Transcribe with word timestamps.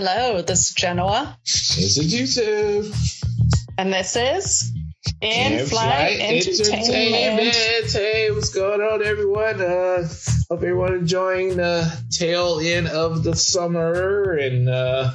Hello, 0.00 0.40
this 0.42 0.68
is 0.68 0.74
Genoa. 0.74 1.36
This 1.44 1.98
is 1.98 2.14
Yusuf. 2.14 3.20
And 3.78 3.92
this 3.92 4.14
is 4.14 4.72
In, 5.20 5.54
In 5.54 5.66
Flight, 5.66 6.20
Entertainment. 6.20 7.56
Hey, 7.90 8.30
what's 8.30 8.50
going 8.50 8.80
on, 8.80 9.02
everyone? 9.02 9.60
Uh, 9.60 10.06
hope 10.48 10.62
everyone 10.62 10.94
enjoying 10.94 11.56
the 11.56 11.92
tail 12.12 12.60
end 12.62 12.86
of 12.86 13.24
the 13.24 13.34
summer 13.34 14.34
and 14.34 14.68
uh, 14.68 15.10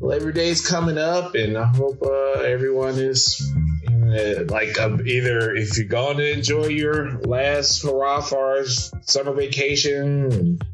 Labor 0.00 0.32
Day's 0.32 0.66
coming 0.66 0.98
up, 0.98 1.36
and 1.36 1.56
I 1.56 1.66
hope 1.66 2.02
uh, 2.02 2.40
everyone 2.40 2.94
is 2.98 3.40
uh, 3.86 4.42
like 4.48 4.76
uh, 4.76 4.98
either 5.06 5.54
if 5.54 5.78
you're 5.78 5.86
going 5.86 6.16
to 6.16 6.32
enjoy 6.32 6.66
your 6.66 7.12
last 7.20 7.84
hurrah 7.84 8.22
for 8.22 8.56
our 8.56 8.64
summer 9.02 9.34
vacation 9.34 10.32
and 10.32 10.64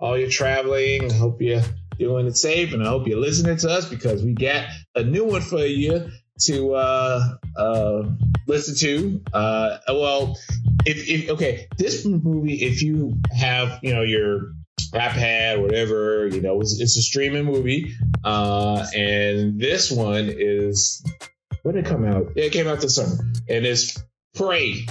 all 0.00 0.16
your 0.16 0.30
traveling. 0.30 1.12
I 1.12 1.14
hope 1.14 1.42
you're 1.42 1.60
doing 1.98 2.26
it 2.26 2.36
safe, 2.36 2.72
and 2.72 2.82
I 2.82 2.88
hope 2.88 3.06
you're 3.06 3.20
listening 3.20 3.56
to 3.58 3.70
us 3.70 3.88
because 3.88 4.22
we 4.22 4.34
got 4.34 4.66
a 4.94 5.02
new 5.02 5.24
one 5.24 5.42
for 5.42 5.64
you 5.64 6.10
to 6.42 6.74
uh, 6.74 7.34
uh, 7.56 8.02
listen 8.46 8.74
to. 8.76 9.22
Uh, 9.32 9.78
well, 9.88 10.38
if, 10.84 11.08
if 11.08 11.30
okay, 11.30 11.68
this 11.78 12.04
movie, 12.04 12.54
if 12.54 12.82
you 12.82 13.18
have 13.36 13.80
you 13.82 13.94
know 13.94 14.02
your 14.02 14.52
iPad, 14.92 15.58
or 15.58 15.62
whatever, 15.62 16.26
you 16.28 16.40
know, 16.40 16.60
it's, 16.60 16.80
it's 16.80 16.96
a 16.96 17.02
streaming 17.02 17.44
movie, 17.44 17.94
uh, 18.24 18.86
and 18.94 19.58
this 19.60 19.90
one 19.90 20.28
is 20.28 21.04
when 21.62 21.74
did 21.74 21.86
it 21.86 21.88
come 21.88 22.04
out? 22.04 22.32
It 22.36 22.52
came 22.52 22.68
out 22.68 22.80
this 22.80 22.96
summer, 22.96 23.16
and 23.48 23.66
it's 23.66 24.00
Prey. 24.34 24.86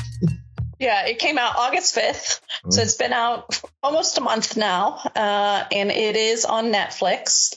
Yeah, 0.79 1.05
it 1.07 1.19
came 1.19 1.37
out 1.37 1.55
August 1.57 1.95
5th. 1.95 2.39
Mm. 2.65 2.73
So 2.73 2.81
it's 2.81 2.95
been 2.95 3.13
out 3.13 3.61
almost 3.81 4.17
a 4.17 4.21
month 4.21 4.57
now. 4.57 4.99
Uh, 5.15 5.63
and 5.71 5.91
it 5.91 6.15
is 6.15 6.45
on 6.45 6.71
Netflix. 6.71 7.55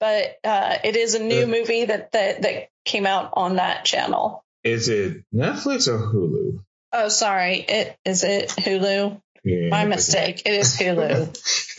But 0.00 0.38
uh, 0.44 0.76
it 0.84 0.96
is 0.96 1.14
a 1.14 1.18
new 1.22 1.44
Uh. 1.44 1.46
movie 1.46 1.84
that, 1.86 2.12
that, 2.12 2.42
that 2.42 2.68
came 2.84 3.06
out 3.06 3.30
on 3.34 3.56
that 3.56 3.84
channel. 3.84 4.44
Is 4.64 4.88
it 4.88 5.24
Netflix 5.34 5.88
or 5.88 5.98
Hulu? 5.98 6.62
Oh, 6.92 7.08
sorry. 7.08 7.58
It 7.68 7.96
is 8.04 8.24
it 8.24 8.48
Hulu? 8.48 9.20
Yeah, 9.44 9.68
My 9.70 9.84
mistake. 9.84 10.42
It 10.46 10.52
is 10.54 10.76
Hulu. 10.76 11.28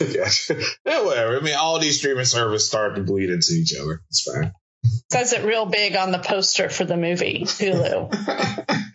yeah. 0.00 0.66
yeah, 0.86 1.04
whatever. 1.04 1.36
I 1.38 1.40
mean, 1.40 1.54
all 1.56 1.78
these 1.78 1.98
streaming 1.98 2.24
services 2.24 2.66
start 2.68 2.96
to 2.96 3.02
bleed 3.02 3.28
into 3.30 3.52
each 3.52 3.74
other. 3.76 4.02
It's 4.08 4.22
fine. 4.22 4.52
Says 5.12 5.32
it 5.34 5.44
real 5.44 5.66
big 5.66 5.94
on 5.94 6.10
the 6.10 6.18
poster 6.18 6.68
for 6.70 6.84
the 6.84 6.96
movie 6.96 7.42
Hulu. 7.44 8.10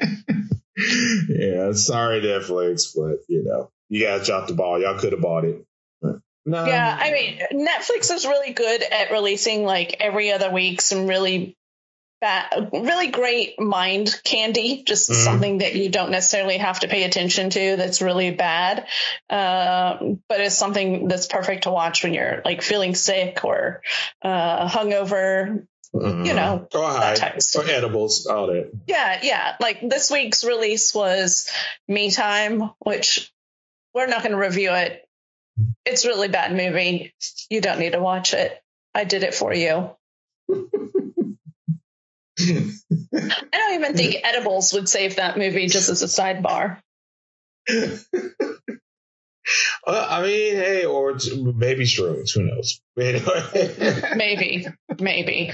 yeah, 0.77 1.71
sorry 1.73 2.21
Netflix, 2.21 2.95
but 2.95 3.19
you 3.27 3.43
know, 3.43 3.71
you 3.89 4.05
guys 4.05 4.25
dropped 4.25 4.49
the 4.49 4.53
ball. 4.53 4.79
Y'all 4.81 4.99
could 4.99 5.13
have 5.13 5.21
bought 5.21 5.45
it. 5.45 5.65
But, 6.01 6.19
no. 6.45 6.65
Yeah, 6.65 6.97
I 6.99 7.11
mean, 7.11 7.67
Netflix 7.67 8.13
is 8.13 8.25
really 8.25 8.53
good 8.53 8.81
at 8.83 9.11
releasing 9.11 9.63
like 9.63 9.97
every 9.99 10.31
other 10.31 10.51
week 10.51 10.81
some 10.81 11.07
really 11.07 11.57
bad, 12.21 12.69
really 12.71 13.07
great 13.07 13.59
mind 13.59 14.19
candy, 14.23 14.83
just 14.83 15.09
Mhm. 15.09 15.15
something 15.15 15.57
that 15.59 15.75
you 15.75 15.89
don't 15.89 16.11
necessarily 16.11 16.57
have 16.57 16.79
to 16.79 16.87
pay 16.87 17.03
attention 17.03 17.49
to 17.51 17.75
that's 17.75 18.01
really 18.01 18.31
bad. 18.31 18.87
Um, 19.29 20.21
but 20.29 20.39
it's 20.39 20.57
something 20.57 21.07
that's 21.07 21.27
perfect 21.27 21.63
to 21.63 21.71
watch 21.71 22.03
when 22.03 22.13
you're 22.13 22.41
like 22.45 22.61
feeling 22.61 22.95
sick 22.95 23.43
or 23.43 23.81
uh, 24.21 24.67
hungover, 24.67 25.67
Mhm. 25.95 26.25
you 26.25 26.33
know, 26.33 26.67
or 26.73 26.81
high, 26.83 27.11
that 27.11 27.17
type 27.17 27.35
of 27.37 27.41
stuff. 27.43 27.65
or 27.65 27.69
edibles, 27.71 28.25
all 28.25 28.47
that. 28.47 28.71
Yeah, 28.87 29.19
yeah. 29.23 29.55
Like 29.59 29.79
this 29.87 30.11
week's 30.11 30.43
release 30.43 30.93
was 30.93 31.49
Me 31.87 32.11
Time, 32.11 32.71
which 32.79 33.31
we're 33.93 34.07
not 34.07 34.21
going 34.21 34.33
to 34.33 34.37
review 34.37 34.71
it. 34.73 35.01
It's 35.85 36.05
really 36.05 36.27
bad 36.27 36.51
movie. 36.51 37.13
You 37.49 37.61
don't 37.61 37.79
need 37.79 37.93
to 37.93 38.01
watch 38.01 38.33
it. 38.33 38.61
I 38.93 39.05
did 39.05 39.23
it 39.23 39.33
for 39.33 39.53
you. 39.53 39.91
I 42.37 42.71
don't 43.51 43.73
even 43.75 43.95
think 43.95 44.17
edibles 44.23 44.73
would 44.73 44.89
save 44.89 45.15
that 45.15 45.37
movie 45.37 45.67
just 45.67 45.89
as 45.89 46.03
a 46.03 46.07
sidebar. 46.07 46.81
Well, 49.85 50.07
I 50.09 50.21
mean, 50.23 50.55
hey, 50.55 50.85
or 50.85 51.11
it's 51.11 51.29
maybe 51.35 51.83
shrooms. 51.85 52.33
Who 52.33 52.43
knows? 52.43 52.81
Maybe, 52.97 54.65
maybe. 54.99 55.51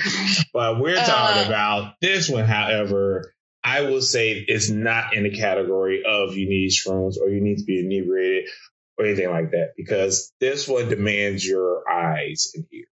But 0.54 0.80
we're 0.80 0.96
talking 0.96 1.44
Uh, 1.44 1.48
about 1.48 1.94
this 2.02 2.30
one, 2.30 2.46
however, 2.46 3.34
I 3.64 3.82
will 3.82 4.02
say 4.02 4.34
it's 4.34 4.70
not 4.70 5.14
in 5.16 5.24
the 5.24 5.36
category 5.36 6.04
of 6.08 6.38
you 6.38 6.48
need 6.48 6.70
shrooms 6.72 7.18
or 7.22 7.30
you 7.30 7.42
need 7.42 7.58
to 7.58 7.64
be 7.64 7.80
inebriated 7.80 8.50
or 8.98 9.06
anything 9.06 9.30
like 9.30 9.52
that 9.52 9.74
because 9.76 10.32
this 10.40 10.68
one 10.68 10.88
demands 10.90 11.46
your 11.46 11.84
eyes 11.90 12.52
and 12.56 12.66
ears. 12.72 12.88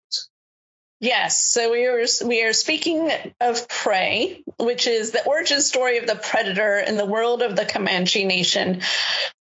Yes. 1.02 1.46
So 1.46 1.72
we 1.72 1.86
are 1.88 2.06
we 2.26 2.44
are 2.44 2.54
speaking 2.54 3.12
of 3.42 3.68
Prey, 3.68 4.44
which 4.58 4.88
is 4.88 5.12
the 5.12 5.26
origin 5.26 5.62
story 5.62 5.98
of 5.98 6.08
the 6.08 6.16
predator 6.16 6.78
in 6.78 6.96
the 6.96 7.06
world 7.06 7.42
of 7.42 7.56
the 7.56 7.66
Comanche 7.66 8.24
Nation. 8.24 8.82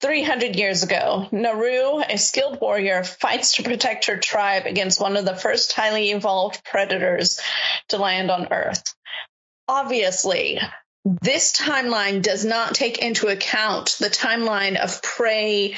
300 0.01 0.55
years 0.55 0.83
ago, 0.83 1.27
Naru, 1.31 2.01
a 2.01 2.17
skilled 2.17 2.59
warrior, 2.59 3.03
fights 3.03 3.55
to 3.55 3.63
protect 3.63 4.05
her 4.05 4.17
tribe 4.17 4.65
against 4.65 4.99
one 4.99 5.15
of 5.15 5.25
the 5.25 5.35
first 5.35 5.73
highly 5.73 6.09
evolved 6.11 6.63
predators 6.65 7.39
to 7.89 7.97
land 7.97 8.31
on 8.31 8.51
Earth. 8.51 8.83
Obviously, 9.67 10.59
this 11.05 11.53
timeline 11.53 12.21
does 12.21 12.45
not 12.45 12.75
take 12.75 12.97
into 12.97 13.27
account 13.27 13.97
the 13.99 14.09
timeline 14.09 14.77
of 14.77 15.01
prey 15.01 15.75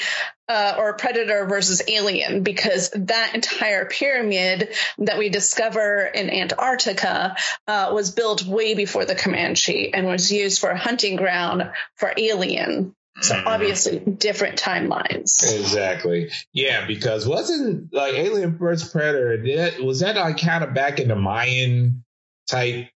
uh, 0.47 0.75
or 0.77 0.93
predator 0.93 1.45
versus 1.45 1.81
alien 1.87 2.43
because 2.43 2.91
that 2.91 3.31
entire 3.33 3.85
pyramid 3.85 4.69
that 4.99 5.17
we 5.17 5.29
discover 5.29 6.03
in 6.05 6.29
Antarctica 6.29 7.35
uh, 7.67 7.91
was 7.93 8.11
built 8.11 8.43
way 8.43 8.75
before 8.75 9.05
the 9.05 9.15
Comanche 9.15 9.93
and 9.93 10.05
was 10.05 10.31
used 10.31 10.59
for 10.59 10.69
a 10.69 10.77
hunting 10.77 11.15
ground 11.15 11.71
for 11.95 12.13
alien. 12.17 12.95
So 13.21 13.41
obviously 13.45 13.99
different 13.99 14.59
timelines. 14.59 15.41
Exactly. 15.57 16.31
Yeah, 16.51 16.85
because 16.85 17.25
wasn't 17.25 17.93
like 17.93 18.13
Alien 18.13 18.57
vs 18.57 18.89
Predator? 18.91 19.37
That, 19.37 19.81
was 19.81 20.01
that 20.01 20.17
like 20.17 20.37
kind 20.37 20.65
of 20.65 20.73
back 20.73 20.99
in 20.99 21.07
the 21.07 21.15
Mayan 21.15 22.03
type 22.49 22.89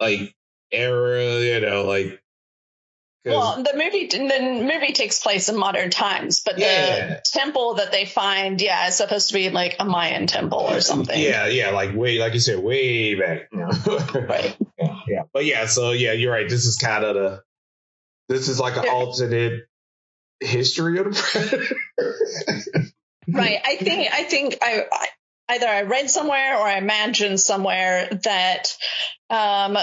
like 0.00 0.34
era? 0.72 1.40
You 1.40 1.60
know, 1.60 1.84
like 1.84 2.22
Well, 3.24 3.62
the 3.62 3.72
movie 3.76 4.06
the 4.06 4.62
movie 4.64 4.92
takes 4.92 5.20
place 5.22 5.48
in 5.48 5.56
modern 5.56 5.90
times, 5.90 6.40
but 6.40 6.56
the 6.56 6.62
Yeah. 6.62 7.20
temple 7.24 7.74
that 7.74 7.92
they 7.92 8.06
find, 8.06 8.60
yeah, 8.60 8.88
is 8.88 8.96
supposed 8.96 9.28
to 9.28 9.34
be 9.34 9.50
like 9.50 9.76
a 9.78 9.84
Mayan 9.84 10.26
temple 10.26 10.60
or 10.60 10.80
something. 10.80 11.20
Yeah, 11.20 11.46
yeah, 11.46 11.70
like 11.70 11.94
way, 11.94 12.18
like 12.18 12.32
you 12.34 12.40
said, 12.40 12.58
way 12.58 13.14
back. 13.14 13.48
Right. 13.52 14.56
yeah, 14.78 15.00
yeah, 15.08 15.22
but 15.32 15.44
yeah, 15.44 15.66
so 15.66 15.92
yeah, 15.92 16.12
you're 16.12 16.32
right. 16.32 16.48
This 16.48 16.64
is 16.66 16.76
kind 16.76 17.04
of 17.04 17.14
the, 17.14 17.42
this 18.28 18.48
is 18.48 18.58
like 18.58 18.76
an 18.76 18.84
Yeah. 18.84 18.92
alternate 18.92 19.66
history 20.40 20.98
of 20.98 21.14
the 21.14 21.22
predator. 21.22 21.74
right 23.28 23.58
i 23.64 23.76
think 23.76 24.08
i 24.12 24.22
think 24.24 24.56
I, 24.62 24.84
I 24.90 25.08
either 25.50 25.66
i 25.68 25.82
read 25.82 26.08
somewhere 26.10 26.56
or 26.56 26.62
i 26.66 26.78
imagined 26.78 27.38
somewhere 27.38 28.08
that 28.24 28.74
um 29.28 29.76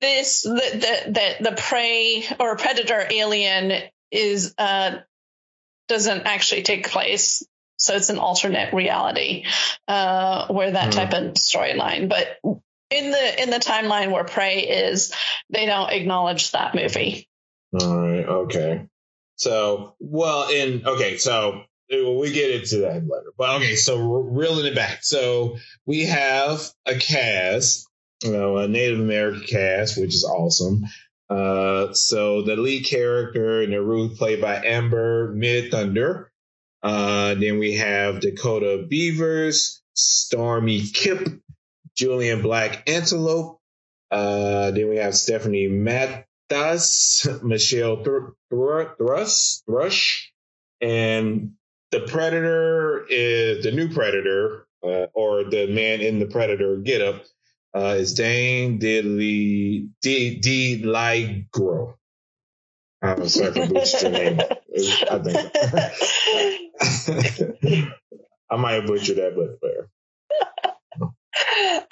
this 0.00 0.42
the 0.42 0.50
the 0.52 1.12
the, 1.12 1.50
the 1.50 1.56
prey 1.56 2.24
or 2.38 2.56
predator 2.56 3.06
alien 3.10 3.72
is 4.10 4.54
uh 4.58 4.98
doesn't 5.88 6.26
actually 6.26 6.62
take 6.62 6.88
place 6.90 7.44
so 7.76 7.94
it's 7.94 8.10
an 8.10 8.18
alternate 8.18 8.72
reality 8.74 9.44
uh 9.88 10.46
where 10.48 10.70
that 10.72 10.92
Hmm. 10.92 10.98
type 10.98 11.12
of 11.14 11.34
storyline 11.34 12.08
but 12.08 12.26
in 12.90 13.10
the 13.10 13.42
in 13.42 13.50
the 13.50 13.58
timeline 13.58 14.10
where 14.12 14.24
prey 14.24 14.60
is 14.60 15.12
they 15.50 15.66
don't 15.66 15.90
acknowledge 15.90 16.52
that 16.52 16.74
movie 16.74 17.28
All 17.80 17.98
right, 17.98 18.24
okay. 18.26 18.86
So, 19.36 19.94
well, 20.00 20.48
in 20.48 20.86
okay, 20.86 21.18
so 21.18 21.62
we 21.90 22.32
get 22.32 22.50
into 22.50 22.78
that 22.78 22.94
later. 23.06 23.32
But 23.36 23.56
okay, 23.56 23.76
so 23.76 23.96
re- 23.98 24.46
reeling 24.46 24.66
it 24.66 24.74
back. 24.74 24.98
So 25.02 25.58
we 25.86 26.06
have 26.06 26.60
a 26.86 26.96
cast, 26.96 27.87
you 28.22 28.32
know, 28.32 28.58
a 28.58 28.68
Native 28.68 29.00
American 29.00 29.42
cast, 29.42 29.98
which 29.98 30.14
is 30.14 30.24
awesome. 30.24 30.84
Uh, 31.30 31.92
so 31.92 32.42
the 32.42 32.56
lead 32.56 32.84
character, 32.84 33.66
Naru, 33.66 34.14
played 34.14 34.40
by 34.40 34.64
Amber 34.64 35.34
Midthunder. 35.34 36.26
Uh, 36.82 37.34
then 37.34 37.58
we 37.58 37.74
have 37.74 38.20
Dakota 38.20 38.86
Beavers, 38.88 39.82
Stormee 39.96 40.92
Kipp, 40.92 41.28
Julian 41.96 42.42
Black 42.42 42.88
Antelope. 42.88 43.60
Uh, 44.10 44.70
then 44.70 44.88
we 44.88 44.96
have 44.96 45.14
Stephanie 45.14 45.68
Matt 45.68 46.26
Michelle 47.42 48.02
Thr- 48.02 48.30
Thr- 48.50 48.94
Thrush, 48.96 49.58
Thrush, 49.66 50.32
and 50.80 51.52
the 51.90 52.00
Predator 52.00 53.04
is 53.08 53.64
the 53.64 53.72
new 53.72 53.92
Predator, 53.92 54.66
uh, 54.82 55.06
or 55.12 55.44
the 55.44 55.66
man 55.66 56.00
in 56.00 56.20
the 56.20 56.26
Predator 56.26 56.76
getup, 56.76 57.24
uh, 57.74 57.96
is 57.98 58.14
Dane 58.14 58.78
Diddley 58.78 59.88
D 60.02 60.36
D 60.36 60.82
Ligro. 60.84 61.94
I'm 63.00 63.28
sorry 63.28 63.52
for 63.52 63.66
butchering 63.72 64.14
your 64.14 64.22
name. 64.24 64.40
I 65.10 65.18
think 65.18 65.38
I 68.50 68.56
might 68.56 68.72
have 68.72 68.86
butchered 68.86 69.16
that, 69.16 69.36
but 69.36 69.60
fair. 69.60 69.88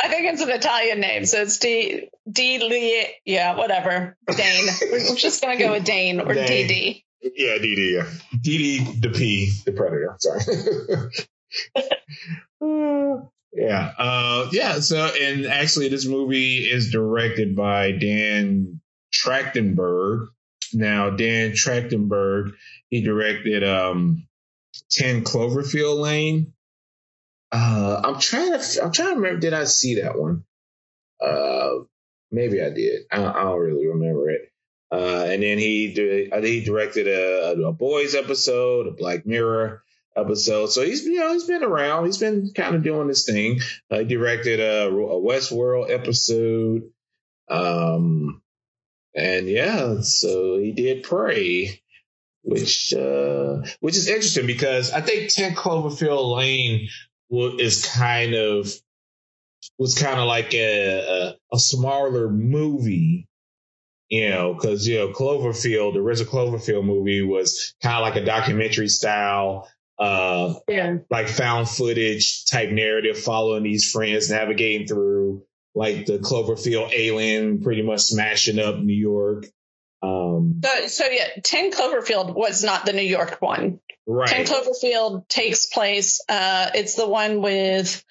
I 0.01 0.09
think 0.09 0.33
it's 0.33 0.43
an 0.43 0.51
Italian 0.51 1.01
name, 1.01 1.25
so 1.25 1.43
it's 1.43 1.59
D 1.59 2.09
D 2.31 2.59
Lee. 2.59 3.07
Yeah, 3.25 3.57
whatever. 3.57 4.17
Dane. 4.27 4.67
We're 4.91 5.15
just 5.17 5.43
gonna 5.43 5.59
go 5.59 5.73
with 5.73 5.85
Dane 5.85 6.21
or 6.21 6.35
Dane. 6.35 6.69
DD. 6.69 7.03
Yeah, 7.23 7.59
DD. 7.59 7.93
Yeah, 7.93 8.07
DD 8.37 9.01
the 9.01 9.09
P, 9.11 9.53
the 9.65 9.73
predator. 9.73 10.17
Sorry. 10.19 10.41
yeah. 13.53 13.93
Uh, 13.99 14.49
yeah. 14.53 14.81
So, 14.81 14.99
and 14.99 15.47
actually, 15.47 15.89
this 15.89 16.07
movie 16.07 16.59
is 16.59 16.91
directed 16.91 17.57
by 17.57 17.93
Dan 17.93 18.81
Trachtenberg. 19.15 20.29
Now, 20.73 21.11
Dan 21.11 21.53
Trachtenberg, 21.53 22.53
he 22.91 23.03
directed 23.03 23.65
um, 23.65 24.27
10 24.91 25.25
Cloverfield 25.25 25.99
Lane. 25.99 26.53
Uh, 27.53 28.01
I'm 28.05 28.19
trying 28.19 28.59
to, 28.59 28.83
I'm 28.83 28.93
trying 28.93 29.11
to 29.11 29.15
remember. 29.17 29.41
Did 29.41 29.55
I 29.55 29.65
see 29.65 30.01
that 30.01 30.19
one? 30.19 30.45
Uh, 31.25 31.85
maybe 32.31 32.63
I 32.63 32.71
did. 32.71 33.03
I, 33.11 33.25
I 33.25 33.43
don't 33.45 33.61
really 33.61 33.87
remember 33.87 34.31
it. 34.31 34.53
Uh, 34.91 35.27
and 35.29 35.43
then 35.43 35.59
he 35.59 35.93
think 35.95 36.45
he 36.45 36.65
directed 36.65 37.09
a, 37.09 37.61
a 37.67 37.73
boys 37.73 38.15
episode, 38.15 38.87
a 38.87 38.93
Black 38.93 39.27
Mirror 39.27 39.83
episode. 40.17 40.67
So 40.67 40.83
he's 40.83 41.05
you 41.05 41.19
know 41.21 41.33
he's 41.33 41.45
been 41.45 41.63
around. 41.63 42.07
He's 42.07 42.19
been 42.19 42.53
kind 42.55 42.75
of 42.75 42.83
doing 42.83 43.09
this 43.09 43.25
thing. 43.25 43.61
Uh, 43.91 43.99
he 43.99 44.05
directed 44.05 44.61
a, 44.61 44.89
a 44.89 45.21
Westworld 45.21 45.91
episode. 45.91 46.91
Um, 47.49 48.43
and 49.15 49.49
yeah, 49.49 50.01
so 50.01 50.59
he 50.59 50.73
did 50.73 51.03
Prey, 51.03 51.83
which 52.43 52.93
uh, 52.93 53.63
which 53.81 53.97
is 53.97 54.09
interesting 54.09 54.47
because 54.47 54.93
I 54.93 55.01
think 55.01 55.31
Ten 55.31 55.55
Cloverfield 55.55 56.37
Lane 56.37 56.89
is 57.31 57.87
kind 57.87 58.35
of 58.35 58.73
was 59.79 59.99
kind 59.99 60.19
of 60.19 60.27
like 60.27 60.55
a, 60.55 60.99
a, 60.99 61.55
a 61.55 61.59
smaller 61.59 62.31
movie 62.31 63.29
you 64.09 64.29
know, 64.29 64.55
because 64.55 64.87
you 64.87 64.99
know 64.99 65.09
Cloverfield, 65.09 65.95
the 65.95 66.01
original 66.01 66.33
Cloverfield 66.33 66.85
movie 66.85 67.23
was 67.23 67.75
kind 67.83 67.97
of 67.97 68.03
like 68.03 68.17
a 68.17 68.25
documentary 68.25 68.89
style, 68.89 69.69
uh, 69.99 70.55
Yeah. 70.69 70.99
like 71.11 71.29
found 71.29 71.69
footage 71.69 72.45
type 72.47 72.71
narrative, 72.71 73.19
following 73.19 73.63
these 73.63 73.91
friends 73.91 74.31
navigating 74.31 74.87
through 74.87 75.43
like 75.75 76.07
the 76.07 76.19
Cloverfield 76.19 76.93
alien, 76.93 77.63
pretty 77.63 77.83
much 77.83 78.01
smashing 78.01 78.59
up 78.59 78.77
New 78.79 78.95
York. 78.95 79.47
Um, 80.03 80.61
So, 80.65 80.87
so 80.89 81.05
yeah, 81.07 81.29
10 81.43 81.73
Cloverfield 81.73 82.35
was 82.35 82.63
not 82.65 82.87
the 82.87 82.93
New 82.93 83.03
York 83.03 83.39
one. 83.41 83.81
Right. 84.07 84.29
10. 84.29 84.47
Cloverfield 84.47 85.27
takes 85.29 85.67
place, 85.67 86.21
uh, 86.29 86.71
it's 86.75 86.95
the 86.95 87.09
one 87.09 87.43
with, 87.43 88.05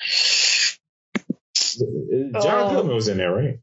John 1.78 2.34
Oh. 2.36 2.70
Pillman 2.72 2.94
was 2.96 3.08
in 3.08 3.18
there, 3.18 3.34
right? 3.34 3.60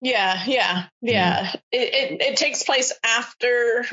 yeah, 0.00 0.42
yeah, 0.46 0.84
yeah. 1.00 1.52
It, 1.72 1.94
it, 1.94 2.22
it 2.22 2.36
takes 2.36 2.62
place 2.62 2.92
after, 3.04 3.84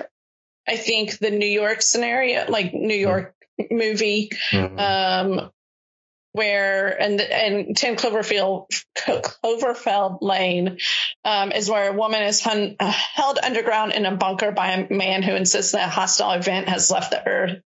I 0.67 0.75
think, 0.77 1.17
the 1.19 1.31
New 1.31 1.45
York 1.47 1.81
scenario, 1.81 2.49
like 2.49 2.73
New 2.73 2.95
York 2.95 3.33
movie. 3.69 4.29
Mhm. 4.51 4.79
um, 4.79 5.51
where 6.33 6.87
and 7.01 7.19
and 7.19 7.75
10 7.75 7.97
Cloverfield 7.97 8.67
Cloverfield 8.97 10.19
Lane 10.21 10.77
um, 11.25 11.51
is 11.51 11.69
where 11.69 11.89
a 11.89 11.93
woman 11.93 12.23
is 12.23 12.39
hun, 12.39 12.77
uh, 12.79 12.89
held 12.89 13.37
underground 13.43 13.91
in 13.91 14.05
a 14.05 14.15
bunker 14.15 14.51
by 14.53 14.71
a 14.71 14.93
man 14.93 15.23
who 15.23 15.35
insists 15.35 15.73
that 15.73 15.87
a 15.87 15.91
hostile 15.91 16.31
event 16.31 16.69
has 16.69 16.89
left 16.89 17.11
the 17.11 17.27
earth 17.27 17.61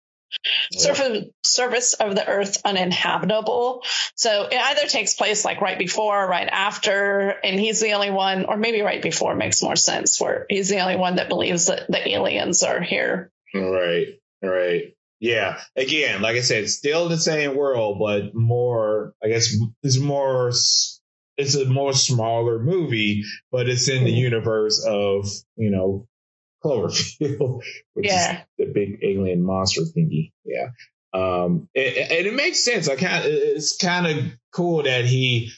surface 0.72 1.24
surface 1.44 1.94
of 1.94 2.14
the 2.14 2.26
earth 2.26 2.60
uninhabitable. 2.64 3.82
So 4.14 4.44
it 4.50 4.58
either 4.60 4.86
takes 4.86 5.14
place 5.14 5.44
like 5.44 5.60
right 5.60 5.78
before 5.78 6.24
or 6.24 6.28
right 6.28 6.48
after, 6.50 7.30
and 7.44 7.58
he's 7.58 7.80
the 7.80 7.92
only 7.92 8.10
one, 8.10 8.44
or 8.46 8.56
maybe 8.56 8.82
right 8.82 9.02
before 9.02 9.34
makes 9.34 9.62
more 9.62 9.76
sense, 9.76 10.20
where 10.20 10.46
he's 10.48 10.68
the 10.68 10.80
only 10.80 10.96
one 10.96 11.16
that 11.16 11.28
believes 11.28 11.66
that 11.66 11.86
the 11.88 12.08
aliens 12.08 12.62
are 12.62 12.80
here. 12.80 13.30
Right, 13.54 14.18
right. 14.42 14.94
Yeah. 15.24 15.58
Again, 15.74 16.20
like 16.20 16.36
I 16.36 16.42
said, 16.42 16.68
still 16.68 17.08
the 17.08 17.16
same 17.16 17.56
world, 17.56 17.98
but 17.98 18.34
more, 18.34 19.14
I 19.24 19.28
guess, 19.28 19.56
it's 19.82 19.98
more, 19.98 20.48
it's 20.48 21.54
a 21.54 21.64
more 21.64 21.94
smaller 21.94 22.58
movie, 22.58 23.24
but 23.50 23.66
it's 23.66 23.88
in 23.88 24.04
the 24.04 24.12
universe 24.12 24.84
of, 24.86 25.26
you 25.56 25.70
know, 25.70 26.06
Cloverfield, 26.62 27.62
which 27.94 28.06
Yeah. 28.06 28.40
is 28.40 28.44
the 28.58 28.66
big 28.74 28.98
alien 29.02 29.42
monster 29.42 29.80
thingy. 29.96 30.32
Yeah. 30.44 30.68
Um, 31.14 31.70
and, 31.74 31.96
and 31.96 32.26
it 32.26 32.34
makes 32.34 32.62
sense. 32.62 32.90
I 32.90 32.96
kind 32.96 33.24
it's 33.24 33.78
kind 33.78 34.06
of 34.06 34.24
cool 34.52 34.82
that 34.82 35.06
he, 35.06 35.52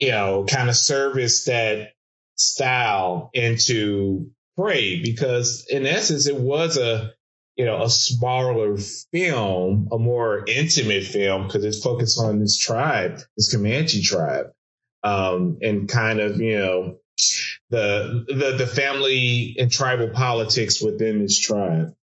you 0.00 0.10
know, 0.10 0.46
kind 0.48 0.68
of 0.68 0.74
serviced 0.74 1.46
that 1.46 1.92
style 2.34 3.30
into 3.34 4.32
Prey 4.58 5.00
because 5.00 5.64
in 5.70 5.86
essence 5.86 6.26
it 6.26 6.36
was 6.36 6.76
a 6.76 7.13
you 7.56 7.64
know 7.64 7.82
a 7.82 7.90
smaller 7.90 8.76
film, 9.12 9.88
a 9.92 9.98
more 9.98 10.44
intimate 10.46 11.04
film 11.04 11.46
because 11.46 11.64
it's 11.64 11.82
focused 11.82 12.20
on 12.20 12.40
this 12.40 12.58
tribe, 12.58 13.20
this 13.36 13.52
Comanche 13.52 14.02
tribe, 14.02 14.46
um, 15.02 15.58
and 15.62 15.88
kind 15.88 16.20
of 16.20 16.40
you 16.40 16.58
know 16.58 16.98
the 17.70 18.24
the 18.28 18.56
the 18.58 18.66
family 18.66 19.56
and 19.58 19.70
tribal 19.70 20.08
politics 20.10 20.82
within 20.82 21.20
this 21.20 21.38
tribe. 21.38 21.94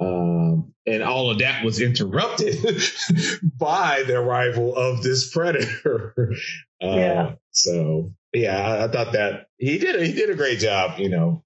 Um, 0.00 0.74
and 0.86 1.02
all 1.02 1.30
of 1.30 1.40
that 1.40 1.64
was 1.64 1.80
interrupted 1.80 2.56
by 3.58 4.04
the 4.06 4.16
arrival 4.16 4.74
of 4.76 5.02
this 5.02 5.30
predator. 5.30 6.14
Uh, 6.80 6.94
Yeah. 6.94 7.34
So 7.50 8.14
yeah, 8.32 8.56
I, 8.56 8.84
I 8.84 8.88
thought 8.88 9.14
that 9.14 9.48
he 9.56 9.78
did 9.78 9.96
a, 9.96 10.04
he 10.04 10.12
did 10.12 10.30
a 10.30 10.36
great 10.36 10.60
job. 10.60 11.00
You 11.00 11.08
know, 11.08 11.44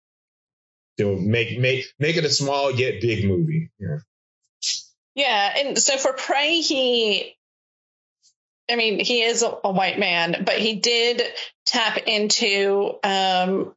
to 0.98 1.16
make 1.16 1.58
make 1.58 1.86
make 1.98 2.16
it 2.16 2.24
a 2.24 2.30
small 2.30 2.70
yet 2.70 3.00
big 3.00 3.24
movie. 3.24 3.70
Yeah. 3.78 3.98
Yeah, 5.14 5.52
and 5.58 5.78
so 5.78 5.98
for 5.98 6.14
Prey, 6.14 6.60
he, 6.60 7.36
I 8.70 8.76
mean, 8.76 8.98
he 8.98 9.22
is 9.22 9.42
a, 9.42 9.58
a 9.64 9.70
white 9.70 9.98
man, 9.98 10.42
but 10.46 10.58
he 10.58 10.76
did 10.76 11.22
tap 11.66 11.98
into. 12.06 12.94
Um, 13.04 13.74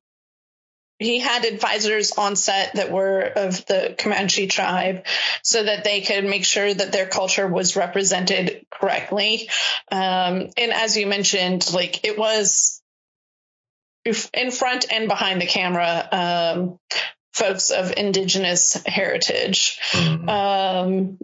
he 0.97 1.19
had 1.19 1.43
advisors 1.43 2.13
on 2.13 2.37
set 2.37 2.75
that 2.75 2.89
were 2.89 3.19
of 3.19 3.65
the 3.65 3.95
Comanche 3.97 4.47
tribe, 4.47 5.05
so 5.43 5.61
that 5.61 5.83
they 5.83 5.99
could 6.01 6.23
make 6.23 6.45
sure 6.45 6.73
that 6.73 6.93
their 6.93 7.05
culture 7.05 7.47
was 7.47 7.75
represented 7.75 8.65
correctly. 8.71 9.49
Um, 9.91 10.49
and 10.55 10.71
as 10.71 10.95
you 10.95 11.05
mentioned, 11.05 11.69
like 11.73 12.05
it 12.05 12.17
was 12.17 12.74
in 14.33 14.51
front 14.51 14.91
and 14.91 15.07
behind 15.07 15.41
the 15.41 15.45
camera, 15.45 16.07
um, 16.11 16.79
folks 17.33 17.71
of 17.71 17.93
indigenous 17.97 18.81
heritage. 18.85 19.79
Um, 19.93 21.17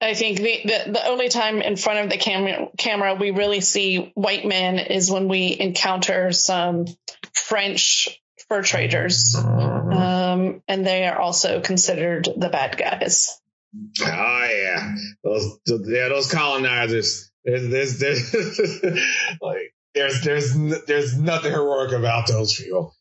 I 0.00 0.14
think 0.14 0.38
the, 0.38 0.60
the 0.64 0.92
the 0.92 1.06
only 1.06 1.28
time 1.28 1.62
in 1.62 1.76
front 1.76 2.00
of 2.00 2.10
the 2.10 2.18
camera 2.18 2.68
camera 2.76 3.14
we 3.14 3.30
really 3.30 3.60
see 3.60 4.12
white 4.14 4.44
men 4.44 4.78
is 4.78 5.10
when 5.10 5.28
we 5.28 5.56
encounter 5.58 6.32
some 6.32 6.84
French 7.32 8.20
fur 8.48 8.62
traders, 8.62 9.34
um, 9.34 10.62
and 10.68 10.86
they 10.86 11.06
are 11.06 11.18
also 11.18 11.60
considered 11.60 12.28
the 12.36 12.50
bad 12.50 12.76
guys. 12.76 13.40
Oh 14.02 14.48
yeah, 14.50 14.94
those 15.24 15.58
yeah 15.66 16.08
those 16.08 16.30
colonizers. 16.30 17.30
There's 17.44 17.68
there's, 17.68 17.98
there's 17.98 18.34
like 19.40 19.72
there's 19.96 20.22
there's 20.22 20.84
there's 20.86 21.18
nothing 21.18 21.52
heroic 21.52 21.92
about 21.92 22.28
those 22.28 22.54
people. 22.54 22.94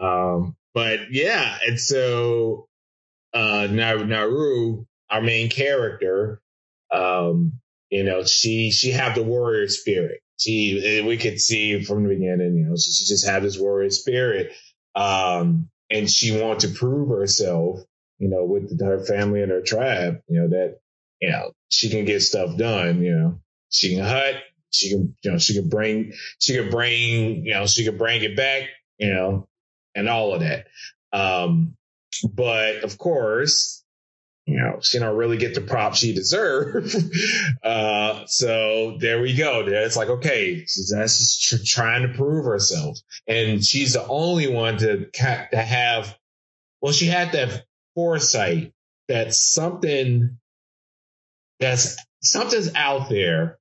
Um, 0.00 0.56
but 0.74 1.12
yeah, 1.12 1.58
and 1.66 1.80
so 1.80 2.68
uh, 3.34 3.68
Naru, 3.70 4.86
our 5.10 5.20
main 5.20 5.50
character, 5.50 6.40
um, 6.92 7.60
you 7.90 8.04
know, 8.04 8.24
she 8.24 8.70
she 8.70 8.92
have 8.92 9.14
the 9.16 9.24
warrior 9.24 9.68
spirit. 9.68 10.20
She 10.38 11.02
we 11.06 11.18
could 11.18 11.40
see 11.40 11.84
from 11.84 12.04
the 12.04 12.10
beginning, 12.10 12.56
you 12.56 12.66
know, 12.66 12.76
she, 12.76 12.92
she 12.92 13.06
just 13.06 13.28
had 13.28 13.42
this 13.42 13.58
warrior 13.58 13.90
spirit, 13.90 14.52
um, 14.94 15.68
and 15.90 16.10
she 16.10 16.40
wanted 16.40 16.60
to 16.72 16.78
prove 16.78 17.10
herself 17.10 17.80
you 18.20 18.28
know, 18.30 18.44
with 18.44 18.80
her 18.80 19.04
family 19.04 19.42
and 19.42 19.52
her 19.52 19.62
tribe, 19.62 20.22
you 20.28 20.40
know, 20.40 20.48
that, 20.50 20.78
you 21.20 21.30
know, 21.30 21.52
she 21.70 21.90
can 21.90 22.06
get 22.06 22.22
stuff 22.22 22.56
done, 22.56 23.02
you 23.02 23.16
know, 23.16 23.40
she 23.70 23.96
can 23.96 24.04
hut, 24.04 24.36
she 24.70 24.90
can, 24.90 25.16
you 25.22 25.32
know, 25.32 25.38
she 25.38 25.54
can 25.54 25.68
bring, 25.68 26.12
she 26.38 26.56
can 26.56 26.70
bring, 26.70 27.44
you 27.44 27.54
know, 27.54 27.66
she 27.66 27.84
could 27.84 27.98
bring 27.98 28.22
it 28.22 28.36
back, 28.36 28.64
you 28.98 29.12
know, 29.12 29.48
and 29.94 30.08
all 30.08 30.34
of 30.34 30.40
that. 30.40 30.66
Um, 31.12 31.76
but 32.32 32.84
of 32.84 32.98
course, 32.98 33.84
you 34.46 34.58
know, 34.58 34.80
she 34.82 34.98
don't 34.98 35.16
really 35.16 35.36
get 35.36 35.54
the 35.54 35.60
prop 35.60 35.94
she 35.94 36.12
deserves. 36.12 36.96
uh, 37.62 38.24
so 38.26 38.96
there 38.98 39.20
we 39.20 39.34
go. 39.34 39.64
It's 39.66 39.96
like, 39.96 40.08
okay, 40.08 40.64
she's, 40.66 40.92
she's 40.92 41.38
tr- 41.38 41.64
trying 41.64 42.02
to 42.02 42.14
prove 42.14 42.44
herself 42.44 42.98
and 43.28 43.64
she's 43.64 43.92
the 43.92 44.06
only 44.06 44.48
one 44.48 44.78
to, 44.78 45.06
to 45.10 45.56
have, 45.56 46.16
well, 46.80 46.92
she 46.92 47.06
had 47.06 47.32
that 47.32 47.64
foresight 47.94 48.72
that 49.08 49.34
something 49.34 50.38
that's 51.60 51.96
something's 52.22 52.74
out 52.74 53.08
there 53.08 53.59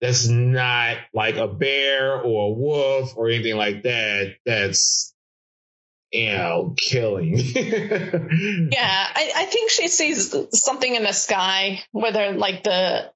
that's 0.00 0.28
not 0.28 0.98
like 1.12 1.36
a 1.36 1.48
bear 1.48 2.20
or 2.20 2.50
a 2.50 2.52
wolf 2.52 3.16
or 3.16 3.28
anything 3.28 3.56
like 3.56 3.82
that. 3.82 4.36
That's 4.46 5.14
you 6.12 6.32
know, 6.32 6.74
killing. 6.76 7.36
yeah, 7.36 9.06
I, 9.14 9.32
I 9.36 9.44
think 9.44 9.70
she 9.70 9.88
sees 9.88 10.34
something 10.52 10.94
in 10.94 11.02
the 11.02 11.12
sky, 11.12 11.80
whether 11.92 12.32
like 12.32 12.62
the 12.64 13.12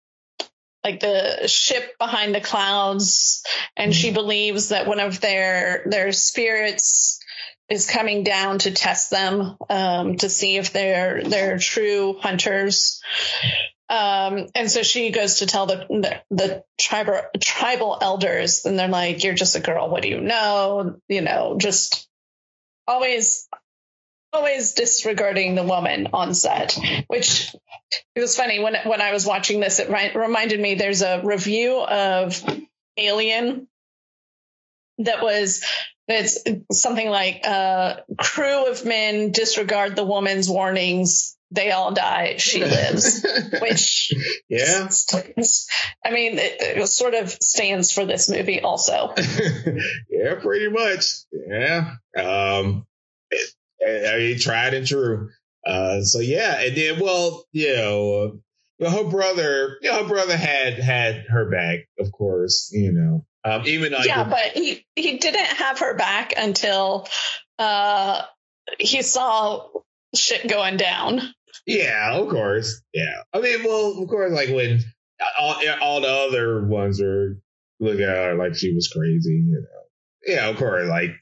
like 0.84 1.00
the 1.00 1.46
ship 1.46 1.96
behind 1.98 2.34
the 2.34 2.40
clouds, 2.40 3.44
and 3.76 3.94
she 3.94 4.08
mm-hmm. 4.08 4.14
believes 4.14 4.68
that 4.70 4.86
one 4.86 5.00
of 5.00 5.20
their 5.20 5.84
their 5.86 6.12
spirits 6.12 7.20
is 7.68 7.88
coming 7.88 8.24
down 8.24 8.58
to 8.58 8.72
test 8.72 9.10
them 9.10 9.56
um, 9.70 10.16
to 10.16 10.28
see 10.28 10.56
if 10.56 10.72
they're 10.72 11.22
they're 11.24 11.58
true 11.58 12.16
hunters. 12.20 13.00
Um, 13.92 14.46
and 14.54 14.70
so 14.70 14.82
she 14.82 15.10
goes 15.10 15.40
to 15.40 15.46
tell 15.46 15.66
the, 15.66 15.86
the, 15.90 16.22
the 16.30 16.64
tribal 16.78 17.20
tribal 17.38 17.98
elders, 18.00 18.64
and 18.64 18.78
they're 18.78 18.88
like, 18.88 19.22
"You're 19.22 19.34
just 19.34 19.54
a 19.54 19.60
girl. 19.60 19.90
What 19.90 20.02
do 20.02 20.08
you 20.08 20.22
know? 20.22 20.96
You 21.10 21.20
know, 21.20 21.58
just 21.58 22.08
always 22.88 23.46
always 24.32 24.72
disregarding 24.72 25.56
the 25.56 25.62
woman 25.62 26.08
on 26.14 26.32
set, 26.32 26.78
which 27.08 27.54
it 28.14 28.20
was 28.20 28.34
funny 28.34 28.60
when 28.60 28.76
when 28.86 29.02
I 29.02 29.12
was 29.12 29.26
watching 29.26 29.60
this. 29.60 29.78
It 29.78 30.16
reminded 30.16 30.58
me 30.58 30.74
there's 30.74 31.02
a 31.02 31.20
review 31.22 31.78
of 31.78 32.42
Alien 32.96 33.68
that 34.98 35.22
was 35.22 35.62
it's 36.08 36.44
something 36.72 37.10
like 37.10 37.46
uh, 37.46 37.96
crew 38.18 38.70
of 38.70 38.86
men 38.86 39.32
disregard 39.32 39.96
the 39.96 40.04
woman's 40.04 40.48
warnings. 40.48 41.36
They 41.52 41.70
all 41.70 41.92
die. 41.92 42.36
She 42.38 42.64
lives, 42.64 43.26
which 43.60 44.12
yeah, 44.48 44.88
I 46.02 46.10
mean, 46.10 46.38
it, 46.38 46.56
it, 46.60 46.86
sort 46.88 47.12
of 47.12 47.30
stands 47.30 47.92
for 47.92 48.06
this 48.06 48.30
movie 48.30 48.62
also. 48.62 49.14
yeah, 50.10 50.36
pretty 50.40 50.70
much. 50.70 51.04
Yeah. 51.30 51.96
Um, 52.16 52.86
I 53.86 54.16
mean, 54.16 54.38
tried 54.38 54.72
and 54.72 54.86
true. 54.86 55.28
Uh, 55.66 56.00
so 56.00 56.20
yeah, 56.20 56.58
and 56.62 56.74
then 56.74 56.98
well, 57.00 57.44
you 57.52 57.76
know, 57.76 58.40
well, 58.78 59.04
her 59.04 59.10
brother, 59.10 59.76
you 59.82 59.90
know, 59.90 60.02
her 60.04 60.08
brother 60.08 60.36
had 60.36 60.78
had 60.78 61.26
her 61.28 61.50
back, 61.50 61.80
of 61.98 62.10
course, 62.12 62.70
you 62.72 62.92
know. 62.92 63.26
Um, 63.44 63.62
even 63.66 63.92
like 63.92 64.06
yeah, 64.06 64.24
but 64.24 64.52
he 64.54 64.86
he 64.96 65.18
didn't 65.18 65.44
have 65.44 65.80
her 65.80 65.96
back 65.96 66.32
until 66.36 67.08
uh 67.58 68.22
he 68.78 69.02
saw 69.02 69.68
shit 70.14 70.48
going 70.48 70.76
down. 70.76 71.20
Yeah, 71.66 72.14
of 72.14 72.28
course. 72.28 72.82
Yeah, 72.92 73.22
I 73.32 73.40
mean, 73.40 73.62
well, 73.64 74.02
of 74.02 74.08
course, 74.08 74.32
like 74.32 74.48
when 74.48 74.80
all 75.38 75.56
all 75.80 76.00
the 76.00 76.08
other 76.08 76.64
ones 76.64 77.00
are 77.00 77.38
looking 77.80 78.02
at 78.02 78.08
her 78.08 78.34
like 78.34 78.54
she 78.54 78.74
was 78.74 78.88
crazy, 78.88 79.44
you 79.46 79.62
know. 79.62 80.34
Yeah, 80.34 80.48
of 80.48 80.56
course, 80.56 80.88
like 80.88 81.12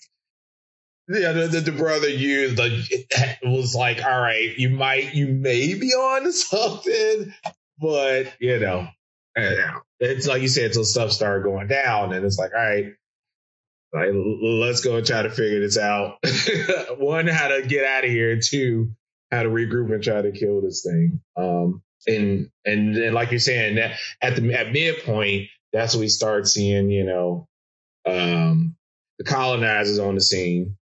yeah, 1.08 1.32
the, 1.32 1.49
the, 1.49 1.60
the 1.60 1.72
brother 1.72 2.08
used 2.08 2.58
like 2.58 2.72
was 3.42 3.75
like, 3.75 4.02
all 4.04 4.20
right, 4.20 4.56
you 4.56 4.70
might, 4.70 5.14
you 5.14 5.26
may 5.26 5.75
be 5.75 5.88
on 5.92 6.30
something, 6.32 7.34
but 7.80 8.32
you 8.38 8.60
know, 8.60 8.87
it's 9.99 10.26
like 10.26 10.42
you 10.42 10.49
said, 10.49 10.66
until 10.66 10.84
stuff 10.84 11.10
started 11.10 11.44
going 11.44 11.66
down, 11.66 12.12
and 12.12 12.25
it's 12.25 12.38
like, 12.38 12.52
all 12.54 12.60
right, 12.60 12.92
like 13.92 14.10
let's 14.12 14.82
go 14.82 14.96
and 14.96 15.06
try 15.06 15.22
to 15.22 15.30
figure 15.30 15.60
this 15.60 15.78
out. 15.78 16.18
One, 16.99 17.26
how 17.26 17.49
to 17.49 17.62
get 17.66 17.84
out 17.84 18.04
of 18.04 18.10
here, 18.10 18.38
two, 18.40 18.92
how 19.30 19.42
to 19.42 19.49
regroup 19.49 19.92
and 19.92 20.02
try 20.02 20.20
to 20.22 20.32
kill 20.32 20.60
this 20.60 20.82
thing. 20.82 21.20
Um, 21.37 21.82
and 22.06 22.50
and 22.64 22.96
then, 22.96 23.12
like 23.12 23.30
you're 23.30 23.40
saying, 23.40 23.76
that 23.76 23.99
at 24.22 24.37
the 24.37 24.52
at 24.54 24.72
midpoint, 24.72 25.49
that's 25.72 25.94
when 25.94 26.02
we 26.02 26.08
start 26.08 26.49
seeing, 26.49 26.90
you 26.90 27.04
know, 27.04 27.49
um, 28.06 28.76
the 29.18 29.25
colonizers 29.25 29.99
on 29.99 30.14
the 30.14 30.20
scene 30.20 30.76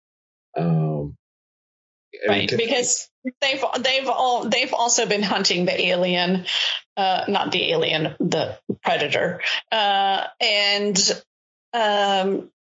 um, 0.59 1.17
right, 2.27 2.53
because 2.57 3.09
they've 3.41 3.65
they've 3.81 4.09
all 4.09 4.49
they've 4.49 4.73
also 4.73 5.07
been 5.07 5.23
hunting 5.23 5.65
the 5.65 5.87
alien, 5.87 6.47
uh, 6.97 7.25
not 7.29 7.53
the 7.53 7.71
alien, 7.71 8.15
the 8.19 8.59
predator, 8.83 9.41
uh, 9.71 10.25
and 10.41 11.23
um, 11.73 12.51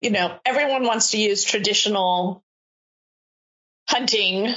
you 0.00 0.10
know 0.10 0.38
everyone 0.44 0.84
wants 0.84 1.12
to 1.12 1.18
use 1.18 1.44
traditional 1.44 2.42
hunting 3.88 4.54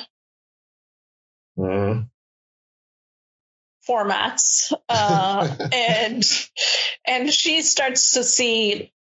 uh-huh. 1.63 2.01
formats, 3.87 4.73
uh, 4.89 5.55
and 5.73 6.23
and 7.05 7.33
she 7.33 7.61
starts 7.61 8.13
to 8.13 8.23
see 8.23 8.91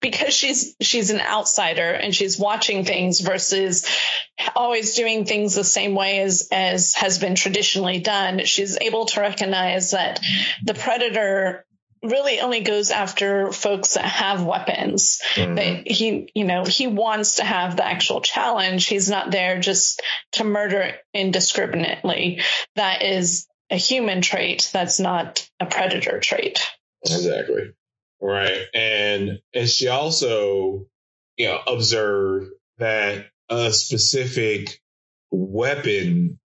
because 0.00 0.32
she's 0.32 0.76
she's 0.80 1.10
an 1.10 1.20
outsider 1.20 1.90
and 1.90 2.14
she's 2.14 2.38
watching 2.38 2.84
things 2.84 3.20
versus 3.20 3.86
always 4.54 4.94
doing 4.94 5.24
things 5.24 5.54
the 5.54 5.64
same 5.64 5.94
way 5.94 6.20
as 6.20 6.48
as 6.52 6.94
has 6.94 7.18
been 7.18 7.34
traditionally 7.34 7.98
done 7.98 8.44
she's 8.44 8.78
able 8.80 9.06
to 9.06 9.20
recognize 9.20 9.90
that 9.90 10.20
the 10.64 10.74
predator 10.74 11.64
really 12.02 12.40
only 12.40 12.60
goes 12.60 12.90
after 12.90 13.52
folks 13.52 13.94
that 13.94 14.04
have 14.04 14.44
weapons. 14.44 15.20
Mm-hmm. 15.34 15.54
that 15.54 15.90
he 15.90 16.30
you 16.34 16.44
know 16.44 16.64
he 16.64 16.86
wants 16.86 17.36
to 17.36 17.44
have 17.44 17.76
the 17.76 17.86
actual 17.86 18.20
challenge. 18.20 18.86
He's 18.86 19.08
not 19.08 19.30
there 19.30 19.60
just 19.60 20.02
to 20.32 20.44
murder 20.44 20.94
indiscriminately. 21.14 22.40
That 22.76 23.02
is 23.02 23.46
a 23.70 23.76
human 23.76 24.22
trait. 24.22 24.70
That's 24.72 24.98
not 25.00 25.48
a 25.60 25.66
predator 25.66 26.20
trait. 26.20 26.60
Exactly. 27.04 27.72
Right. 28.20 28.66
And 28.74 29.38
and 29.54 29.68
she 29.68 29.88
also, 29.88 30.86
you 31.36 31.46
know, 31.46 31.60
observed 31.66 32.50
that 32.78 33.26
a 33.48 33.72
specific 33.72 34.80
weapon 35.30 36.38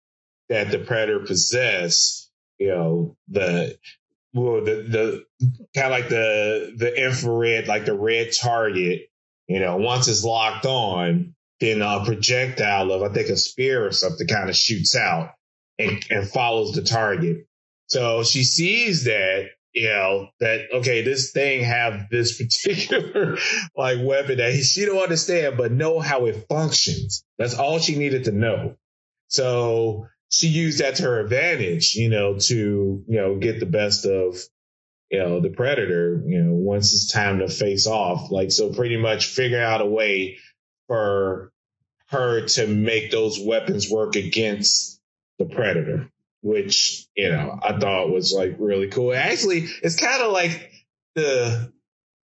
that 0.48 0.70
the 0.70 0.78
predator 0.78 1.20
possessed, 1.20 2.30
you 2.58 2.68
know, 2.68 3.16
the 3.28 3.78
well, 4.32 4.64
the 4.64 4.74
the 4.88 5.24
kind 5.74 5.92
of 5.92 6.00
like 6.00 6.08
the 6.08 6.74
the 6.76 7.06
infrared, 7.06 7.68
like 7.68 7.84
the 7.84 7.98
red 7.98 8.30
target, 8.38 9.02
you 9.48 9.60
know, 9.60 9.76
once 9.76 10.08
it's 10.08 10.24
locked 10.24 10.66
on, 10.66 11.34
then 11.60 11.82
a 11.82 12.04
projectile 12.04 12.92
of 12.92 13.02
I 13.02 13.12
think 13.12 13.28
a 13.28 13.36
spear 13.36 13.86
or 13.86 13.92
something 13.92 14.26
kind 14.26 14.48
of 14.48 14.56
shoots 14.56 14.94
out 14.96 15.32
and, 15.78 16.04
and 16.10 16.28
follows 16.28 16.72
the 16.72 16.82
target. 16.82 17.46
So 17.88 18.22
she 18.22 18.44
sees 18.44 19.04
that 19.04 19.50
you 19.72 19.88
know, 19.88 20.28
that, 20.40 20.62
okay, 20.74 21.02
this 21.02 21.30
thing 21.32 21.62
have 21.62 22.08
this 22.10 22.40
particular 22.42 23.38
like 23.76 23.98
weapon 24.00 24.38
that 24.38 24.54
she 24.54 24.84
don't 24.84 25.02
understand, 25.02 25.56
but 25.56 25.72
know 25.72 26.00
how 26.00 26.26
it 26.26 26.46
functions. 26.48 27.24
That's 27.38 27.54
all 27.54 27.78
she 27.78 27.96
needed 27.96 28.24
to 28.24 28.32
know. 28.32 28.76
So 29.28 30.08
she 30.30 30.48
used 30.48 30.80
that 30.80 30.96
to 30.96 31.02
her 31.02 31.20
advantage, 31.20 31.94
you 31.94 32.08
know, 32.08 32.38
to, 32.38 33.04
you 33.06 33.16
know, 33.16 33.36
get 33.36 33.60
the 33.60 33.66
best 33.66 34.06
of, 34.06 34.36
you 35.10 35.18
know, 35.18 35.40
the 35.40 35.50
predator, 35.50 36.22
you 36.24 36.42
know, 36.42 36.54
once 36.54 36.94
it's 36.94 37.12
time 37.12 37.40
to 37.40 37.48
face 37.48 37.86
off. 37.86 38.30
Like, 38.30 38.50
so 38.52 38.72
pretty 38.72 38.96
much 38.96 39.26
figure 39.26 39.62
out 39.62 39.80
a 39.80 39.86
way 39.86 40.38
for 40.86 41.52
her 42.08 42.46
to 42.46 42.66
make 42.66 43.10
those 43.10 43.38
weapons 43.38 43.90
work 43.90 44.16
against 44.16 45.00
the 45.38 45.44
predator 45.44 46.10
which 46.42 47.06
you 47.14 47.30
know 47.30 47.58
I 47.62 47.78
thought 47.78 48.12
was 48.12 48.32
like 48.32 48.56
really 48.58 48.88
cool. 48.88 49.14
Actually, 49.14 49.66
it's 49.82 49.96
kind 49.96 50.22
of 50.22 50.32
like 50.32 50.72
the 51.14 51.72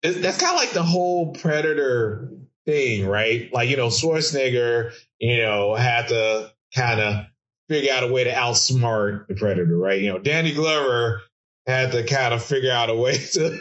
that's 0.03 0.39
kind 0.39 0.55
of 0.55 0.61
like 0.61 0.73
the 0.73 0.83
whole 0.83 1.33
Predator 1.33 2.33
thing, 2.67 3.07
right? 3.07 3.53
Like 3.53 3.69
you 3.69 3.77
know 3.77 3.89
Schwarzenegger, 3.89 4.93
you 5.19 5.39
know, 5.39 5.75
had 5.75 6.09
to 6.09 6.53
kind 6.75 7.01
of 7.01 7.27
figure 7.69 7.93
out 7.93 8.05
a 8.05 8.13
way 8.13 8.25
to 8.25 8.33
outsmart 8.33 9.27
the 9.29 9.35
Predator, 9.35 9.77
right? 9.77 10.01
You 10.01 10.13
know, 10.13 10.19
Danny 10.19 10.53
Glover 10.53 11.23
had 11.67 11.93
to 11.93 12.05
kind 12.05 12.35
of 12.35 12.43
figure 12.43 12.73
out 12.73 12.91
a 12.91 12.95
way 12.95 13.13
to 13.33 13.59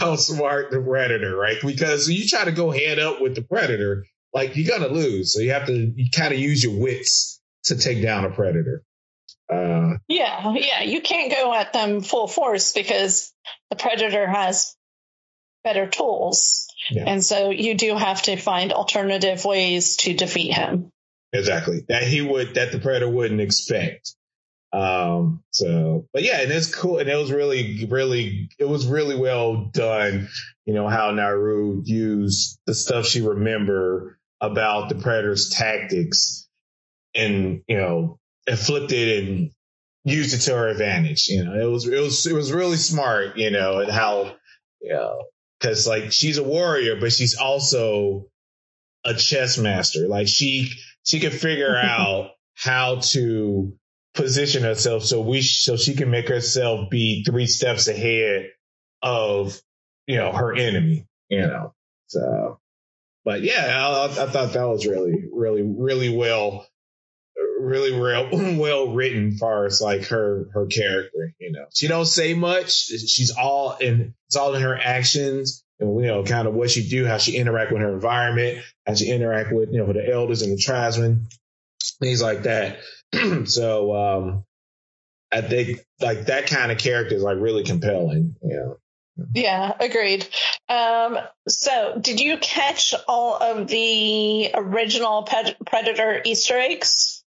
outsmart 0.00 0.70
the 0.70 0.80
Predator, 0.80 1.36
right? 1.36 1.56
Because 1.64 2.08
you 2.08 2.28
try 2.28 2.44
to 2.44 2.52
go 2.52 2.70
head 2.70 2.98
up 2.98 3.20
with 3.20 3.34
the 3.34 3.42
Predator, 3.42 4.06
like 4.32 4.56
you're 4.56 4.68
gonna 4.68 4.92
lose. 4.92 5.32
So 5.32 5.40
you 5.40 5.52
have 5.52 5.66
to 5.66 5.72
you 5.72 6.10
kind 6.10 6.32
of 6.32 6.38
use 6.40 6.62
your 6.62 6.78
wits 6.78 7.40
to 7.64 7.76
take 7.76 8.02
down 8.02 8.24
a 8.24 8.30
Predator. 8.30 8.82
Uh, 9.52 9.94
yeah, 10.06 10.54
yeah, 10.54 10.82
you 10.82 11.00
can't 11.00 11.32
go 11.32 11.52
at 11.52 11.72
them 11.72 12.02
full 12.02 12.28
force 12.28 12.72
because 12.72 13.32
the 13.70 13.76
predator 13.76 14.28
has 14.28 14.76
better 15.64 15.88
tools. 15.88 16.68
Yeah. 16.90 17.04
And 17.06 17.24
so 17.24 17.50
you 17.50 17.74
do 17.74 17.96
have 17.96 18.22
to 18.22 18.36
find 18.36 18.72
alternative 18.72 19.44
ways 19.44 19.96
to 19.98 20.14
defeat 20.14 20.52
him. 20.52 20.90
Exactly. 21.32 21.84
That 21.88 22.02
he 22.04 22.22
would, 22.22 22.54
that 22.54 22.72
the 22.72 22.80
predator 22.80 23.08
wouldn't 23.08 23.40
expect. 23.40 24.14
Um, 24.72 25.42
so, 25.50 26.06
but 26.12 26.22
yeah, 26.22 26.40
and 26.42 26.52
it's 26.52 26.72
cool. 26.74 26.98
And 26.98 27.08
it 27.08 27.16
was 27.16 27.32
really, 27.32 27.86
really, 27.88 28.50
it 28.58 28.68
was 28.68 28.86
really 28.86 29.16
well 29.16 29.66
done. 29.66 30.28
You 30.66 30.74
know, 30.74 30.88
how 30.88 31.10
Naru 31.10 31.82
used 31.84 32.58
the 32.66 32.74
stuff 32.74 33.06
she 33.06 33.20
remember 33.20 34.18
about 34.40 34.88
the 34.88 34.94
predator's 34.96 35.50
tactics 35.50 36.48
and, 37.14 37.62
you 37.68 37.76
know, 37.76 38.18
it 38.46 39.24
and 39.28 39.50
used 40.04 40.34
it 40.34 40.38
to 40.40 40.54
her 40.56 40.68
advantage. 40.68 41.28
You 41.28 41.44
know, 41.44 41.54
it 41.54 41.70
was 41.70 41.86
it 41.86 42.00
was 42.00 42.26
it 42.26 42.32
was 42.34 42.52
really 42.52 42.76
smart. 42.76 43.36
You 43.36 43.50
know, 43.50 43.80
and 43.80 43.90
how 43.90 44.34
Yeah, 44.80 45.14
because 45.60 45.86
like 45.86 46.12
she's 46.12 46.38
a 46.38 46.44
warrior, 46.44 46.96
but 47.00 47.12
she's 47.12 47.36
also 47.36 48.26
a 49.04 49.14
chess 49.14 49.58
master. 49.58 50.08
Like 50.08 50.28
she 50.28 50.72
she 51.04 51.20
can 51.20 51.30
figure 51.30 51.76
out 51.82 52.30
how 52.54 52.96
to 52.96 53.72
position 54.14 54.62
herself 54.62 55.04
so 55.04 55.20
we 55.20 55.40
so 55.40 55.76
she 55.76 55.94
can 55.94 56.10
make 56.10 56.28
herself 56.28 56.90
be 56.90 57.24
three 57.24 57.46
steps 57.46 57.88
ahead 57.88 58.50
of 59.02 59.60
you 60.06 60.16
know 60.16 60.32
her 60.32 60.54
enemy. 60.54 61.06
You 61.28 61.42
know, 61.42 61.74
so. 62.08 62.58
But 63.24 63.42
yeah, 63.42 63.86
I, 63.86 64.04
I 64.06 64.26
thought 64.26 64.54
that 64.54 64.68
was 64.68 64.86
really 64.86 65.28
really 65.32 65.62
really 65.62 66.14
well 66.14 66.66
really 67.60 67.92
real 67.92 68.28
well 68.58 68.94
written 68.94 69.36
far 69.36 69.66
as 69.66 69.80
like 69.80 70.06
her 70.06 70.48
her 70.52 70.66
character 70.66 71.34
you 71.38 71.52
know. 71.52 71.66
She 71.72 71.86
don't 71.86 72.06
say 72.06 72.34
much. 72.34 72.72
She's 72.72 73.30
all 73.36 73.76
in 73.76 74.14
it's 74.26 74.36
all 74.36 74.54
in 74.54 74.62
her 74.62 74.76
actions 74.76 75.62
you 75.80 76.02
know 76.02 76.22
kind 76.24 76.46
of 76.46 76.54
what 76.54 76.70
she 76.70 76.88
do 76.88 77.06
how 77.06 77.18
she 77.18 77.36
interact 77.36 77.72
with 77.72 77.82
her 77.82 77.92
environment 77.92 78.62
how 78.86 78.94
she 78.94 79.10
interact 79.10 79.52
with 79.52 79.70
you 79.72 79.78
know 79.78 79.84
with 79.84 79.96
the 79.96 80.08
elders 80.08 80.42
and 80.42 80.52
the 80.52 80.60
tribesmen 80.60 81.26
things 82.00 82.22
like 82.22 82.42
that 82.44 82.78
so 83.44 83.94
um 83.94 84.44
i 85.32 85.40
think 85.40 85.80
like 86.00 86.26
that 86.26 86.46
kind 86.46 86.70
of 86.70 86.78
character 86.78 87.14
is 87.14 87.22
like 87.22 87.38
really 87.38 87.64
compelling 87.64 88.36
you 88.42 88.56
know 88.56 88.76
yeah, 89.34 89.72
agreed. 89.78 90.26
Um, 90.68 91.18
so, 91.48 91.98
did 92.00 92.20
you 92.20 92.38
catch 92.38 92.94
all 93.06 93.36
of 93.36 93.68
the 93.68 94.50
original 94.54 95.28
Predator 95.66 96.22
Easter 96.24 96.56
eggs? 96.58 97.22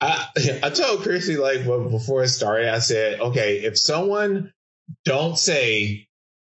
I, 0.00 0.28
I 0.62 0.70
told 0.70 1.02
Chrissy 1.02 1.36
like 1.36 1.64
before 1.64 2.22
it 2.22 2.28
started, 2.28 2.68
I 2.68 2.78
said, 2.78 3.20
okay, 3.20 3.58
if 3.58 3.78
someone 3.78 4.52
don't 5.04 5.38
say 5.38 6.08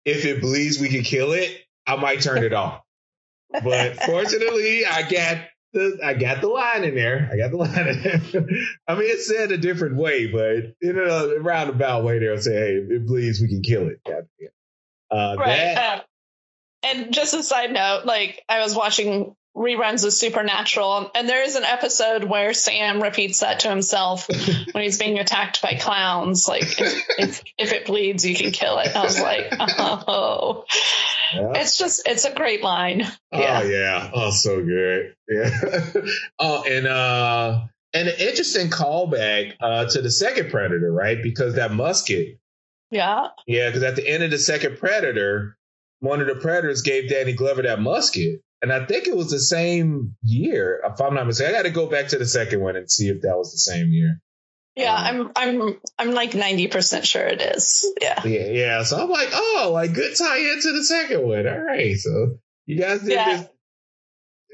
if 0.09 0.25
it 0.25 0.41
bleeds, 0.41 0.79
we 0.79 0.89
can 0.89 1.03
kill 1.03 1.33
it, 1.33 1.51
I 1.87 1.97
might 1.97 2.21
turn 2.21 2.43
it 2.43 2.53
off. 2.53 2.83
But 3.51 3.97
fortunately, 4.05 4.85
I 4.85 5.03
got 5.03 5.39
the 5.73 5.99
I 6.03 6.15
got 6.15 6.41
the 6.41 6.49
line 6.49 6.85
in 6.85 6.95
there. 6.95 7.29
I 7.33 7.37
got 7.37 7.51
the 7.51 7.57
line 7.57 7.89
in 7.89 8.03
there. 8.03 8.47
I 8.89 8.95
mean, 8.95 9.11
it 9.11 9.21
said 9.21 9.53
a 9.53 9.59
different 9.59 9.97
way, 9.97 10.27
but 10.27 10.75
in 10.81 10.99
a 10.99 11.41
roundabout 11.41 12.05
way, 12.05 12.19
they'll 12.19 12.39
say, 12.39 12.55
"Hey, 12.55 12.73
if 12.75 12.91
it 12.91 13.07
bleeds, 13.07 13.41
we 13.41 13.49
can 13.49 13.63
kill 13.63 13.89
it." 13.89 14.01
Uh, 15.11 15.37
right. 15.39 15.75
That, 15.75 16.07
and 16.83 17.13
just 17.13 17.35
a 17.35 17.43
side 17.43 17.73
note, 17.73 18.05
like 18.05 18.43
I 18.49 18.61
was 18.61 18.75
watching 18.75 19.35
reruns 19.59 20.05
of 20.05 20.13
Supernatural, 20.13 21.11
and 21.15 21.29
there 21.29 21.43
is 21.43 21.57
an 21.57 21.65
episode 21.65 22.25
where 22.25 22.55
Sam 22.55 23.03
repeats 23.03 23.41
that 23.41 23.61
to 23.61 23.69
himself 23.69 24.29
when 24.29 24.85
he's 24.85 24.99
being 24.99 25.19
attacked 25.19 25.61
by 25.61 25.75
clowns. 25.75 26.47
Like, 26.47 26.81
if, 26.81 27.05
if, 27.19 27.43
if 27.59 27.73
it 27.73 27.87
bleeds, 27.87 28.25
you 28.25 28.37
can 28.37 28.53
kill 28.53 28.79
it. 28.79 28.95
I 28.95 29.03
was 29.03 29.21
like, 29.21 29.53
oh, 29.59 30.65
yeah. 31.35 31.53
it's 31.57 31.77
just, 31.77 32.07
it's 32.07 32.25
a 32.25 32.33
great 32.33 32.63
line. 32.63 33.01
Yeah. 33.33 33.61
Oh 33.63 33.67
yeah, 33.67 34.11
oh 34.15 34.31
so 34.31 34.65
good. 34.65 35.15
Yeah. 35.29 35.51
oh, 36.39 36.63
and 36.65 36.87
uh, 36.87 37.61
and 37.93 38.09
an 38.09 38.15
interesting 38.19 38.69
callback 38.71 39.55
uh 39.61 39.87
to 39.87 40.01
the 40.01 40.11
second 40.11 40.51
Predator, 40.51 40.91
right? 40.93 41.23
Because 41.23 41.55
that 41.55 41.73
musket. 41.73 42.39
Yeah. 42.91 43.29
Yeah, 43.47 43.69
because 43.69 43.83
at 43.83 43.97
the 43.97 44.09
end 44.09 44.23
of 44.23 44.31
the 44.31 44.39
second 44.39 44.79
Predator, 44.79 45.59
one 46.01 46.21
of 46.21 46.27
the 46.27 46.37
Predators 46.37 46.83
gave 46.83 47.11
Danny 47.11 47.33
Glover 47.33 47.63
that 47.63 47.81
musket. 47.81 48.41
And 48.61 48.73
I 48.73 48.85
think 48.87 49.07
it 49.07 49.17
was 49.17 49.31
the 49.31 49.39
same 49.39 50.17
year, 50.23 50.83
if 50.85 51.01
I'm 51.01 51.15
not 51.15 51.27
mistaken. 51.27 51.55
I 51.55 51.59
got 51.59 51.63
to 51.65 51.71
go 51.71 51.87
back 51.87 52.09
to 52.09 52.19
the 52.19 52.27
second 52.27 52.61
one 52.61 52.77
and 52.77 52.91
see 52.91 53.09
if 53.09 53.23
that 53.23 53.37
was 53.37 53.53
the 53.53 53.59
same 53.59 53.93
year. 53.93 54.21
Yeah, 54.75 54.95
um, 54.95 55.33
I'm 55.35 55.61
I'm 55.61 55.81
I'm 55.99 56.11
like 56.13 56.35
ninety 56.35 56.69
percent 56.69 57.05
sure 57.05 57.27
it 57.27 57.43
is. 57.43 57.85
Yeah. 58.01 58.25
Yeah, 58.25 58.47
yeah. 58.47 58.83
So 58.85 59.03
I'm 59.03 59.11
like, 59.11 59.29
oh, 59.33 59.71
like 59.73 59.93
good 59.93 60.17
tie 60.17 60.39
into 60.39 60.73
the 60.73 60.85
second 60.85 61.27
one. 61.27 61.49
All 61.49 61.59
right. 61.59 61.97
So 61.97 62.39
you 62.67 62.79
guys 62.79 63.01
did 63.01 63.11
yeah. 63.11 63.37
this. 63.39 63.49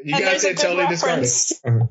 You 0.03 0.15
and 0.17 0.25
guys 0.25 0.43
did 0.43 0.57
totally 0.57 0.87
discarded. 0.87 1.29
Uh-huh. 1.65 1.87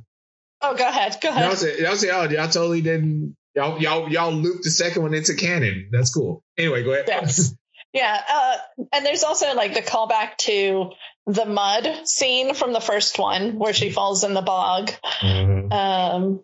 Oh, 0.61 0.75
go 0.75 0.87
ahead. 0.87 1.17
Go 1.21 1.29
ahead. 1.29 1.45
Y'all 1.45 1.55
say, 1.55 1.81
y'all 1.81 1.95
say, 1.95 2.09
oh, 2.09 2.23
y'all 2.23 2.47
totally 2.47 2.81
didn't. 2.81 3.35
Y'all 3.55 3.79
y'all 3.79 4.09
y'all 4.09 4.31
looped 4.31 4.63
the 4.63 4.71
second 4.71 5.03
one 5.03 5.13
into 5.13 5.35
canon. 5.35 5.89
That's 5.91 6.11
cool. 6.11 6.43
Anyway, 6.57 6.83
go 6.83 6.93
ahead. 6.93 7.05
Yes. 7.07 7.55
Yeah, 7.93 8.19
uh, 8.27 8.57
and 8.91 9.05
there's 9.05 9.23
also 9.23 9.53
like 9.53 9.75
the 9.75 9.83
callback 9.83 10.37
to 10.37 10.89
the 11.25 11.45
mud 11.45 12.07
scene 12.07 12.53
from 12.53 12.73
the 12.73 12.79
first 12.79 13.17
one 13.17 13.57
where 13.57 13.73
she 13.73 13.89
falls 13.89 14.23
in 14.23 14.33
the 14.33 14.41
bog. 14.41 14.91
Mm-hmm. 15.21 15.71
Um, 15.71 16.43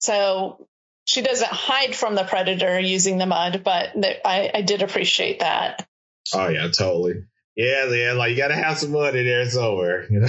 so 0.00 0.68
she 1.04 1.22
doesn't 1.22 1.50
hide 1.50 1.94
from 1.94 2.14
the 2.14 2.24
predator 2.24 2.78
using 2.78 3.18
the 3.18 3.26
mud, 3.26 3.62
but 3.64 3.94
th- 4.00 4.20
I, 4.24 4.50
I 4.54 4.62
did 4.62 4.82
appreciate 4.82 5.40
that. 5.40 5.86
Oh 6.34 6.48
yeah, 6.48 6.68
totally. 6.68 7.24
Yeah, 7.56 7.92
yeah, 7.92 8.12
like 8.12 8.30
you 8.30 8.36
got 8.36 8.48
to 8.48 8.54
have 8.54 8.78
some 8.78 8.92
mud 8.92 9.16
in 9.16 9.24
there 9.24 9.48
somewhere. 9.48 10.06
You 10.08 10.20
know? 10.20 10.28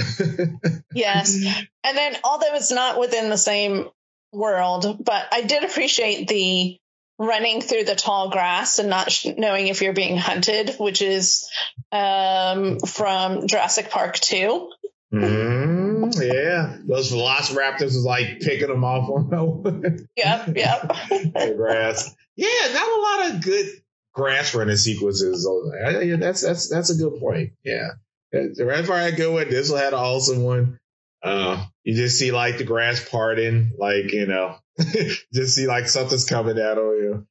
yes, 0.94 1.36
and 1.84 1.96
then 1.96 2.16
although 2.24 2.54
it's 2.54 2.72
not 2.72 2.98
within 2.98 3.28
the 3.28 3.36
same 3.36 3.88
world, 4.32 5.04
but 5.04 5.28
I 5.30 5.42
did 5.42 5.62
appreciate 5.62 6.26
the 6.26 6.78
running 7.20 7.60
through 7.60 7.84
the 7.84 7.94
tall 7.94 8.30
grass 8.30 8.78
and 8.78 8.88
not 8.88 9.12
sh- 9.12 9.26
knowing 9.36 9.66
if 9.68 9.82
you're 9.82 9.92
being 9.92 10.16
hunted, 10.16 10.74
which 10.78 11.02
is 11.02 11.48
um, 11.92 12.80
from 12.80 13.46
Jurassic 13.46 13.90
Park 13.90 14.16
2. 14.16 14.70
Mm, 15.12 16.14
yeah, 16.22 16.78
those 16.86 17.12
velociraptors 17.12 17.82
was 17.82 18.04
like 18.04 18.40
picking 18.40 18.68
them 18.68 18.84
off 18.84 19.10
on 19.10 20.06
Yep, 20.16 20.56
yep. 20.56 20.88
the 21.10 21.54
grass. 21.56 22.14
Yeah, 22.36 22.48
not 22.72 22.88
a 22.88 23.00
lot 23.00 23.34
of 23.34 23.42
good 23.44 23.66
grass 24.14 24.54
running 24.54 24.76
sequences. 24.76 25.46
Yeah, 26.02 26.16
that's 26.16 26.40
that's 26.42 26.68
that's 26.68 26.90
a 26.90 26.94
good 26.94 27.20
point. 27.20 27.52
Yeah, 27.64 27.90
the 28.32 28.64
Reservoir 28.64 28.98
had 28.98 29.14
a 29.14 29.16
good 29.16 29.32
one. 29.32 29.50
This 29.50 29.70
one 29.70 29.80
had 29.80 29.92
an 29.92 29.98
awesome 29.98 30.42
one. 30.42 30.78
Uh, 31.22 31.66
you 31.84 31.94
just 31.94 32.18
see 32.18 32.30
like 32.30 32.56
the 32.58 32.64
grass 32.64 33.06
parting, 33.06 33.72
like 33.78 34.12
you 34.12 34.26
know, 34.26 34.56
just 35.32 35.54
see 35.54 35.66
like 35.66 35.88
something's 35.88 36.24
coming 36.24 36.58
out 36.58 36.78
on 36.78 36.96
you. 36.96 37.26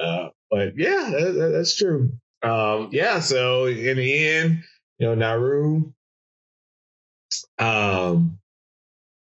Uh, 0.00 0.28
but 0.50 0.76
yeah, 0.76 1.10
that, 1.12 1.50
that's 1.52 1.76
true. 1.76 2.12
Um, 2.42 2.90
yeah. 2.92 3.20
So 3.20 3.66
in 3.66 3.96
the 3.96 4.28
end, 4.28 4.62
you 4.98 5.06
know, 5.06 5.14
Naru, 5.14 5.92
um, 7.58 8.38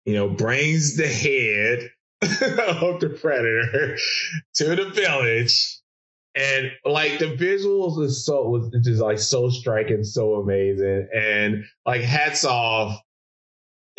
you 0.06 0.13
know, 0.13 0.30
brings 0.30 0.98
the 0.98 1.08
head 1.08 1.91
of 2.22 3.00
the 3.00 3.17
predator 3.22 3.98
to 4.56 4.76
the 4.76 4.89
village. 4.89 5.78
And 6.34 6.72
like 6.86 7.20
the 7.20 7.36
visuals 7.36 8.02
is 8.04 8.26
so 8.26 8.48
was 8.48 8.70
just 8.84 9.02
like 9.02 9.20
so 9.20 9.50
striking, 9.50 10.04
so 10.04 10.36
amazing. 10.36 11.10
And 11.13 11.65
like 11.86 12.02
hats 12.02 12.46
off, 12.46 12.98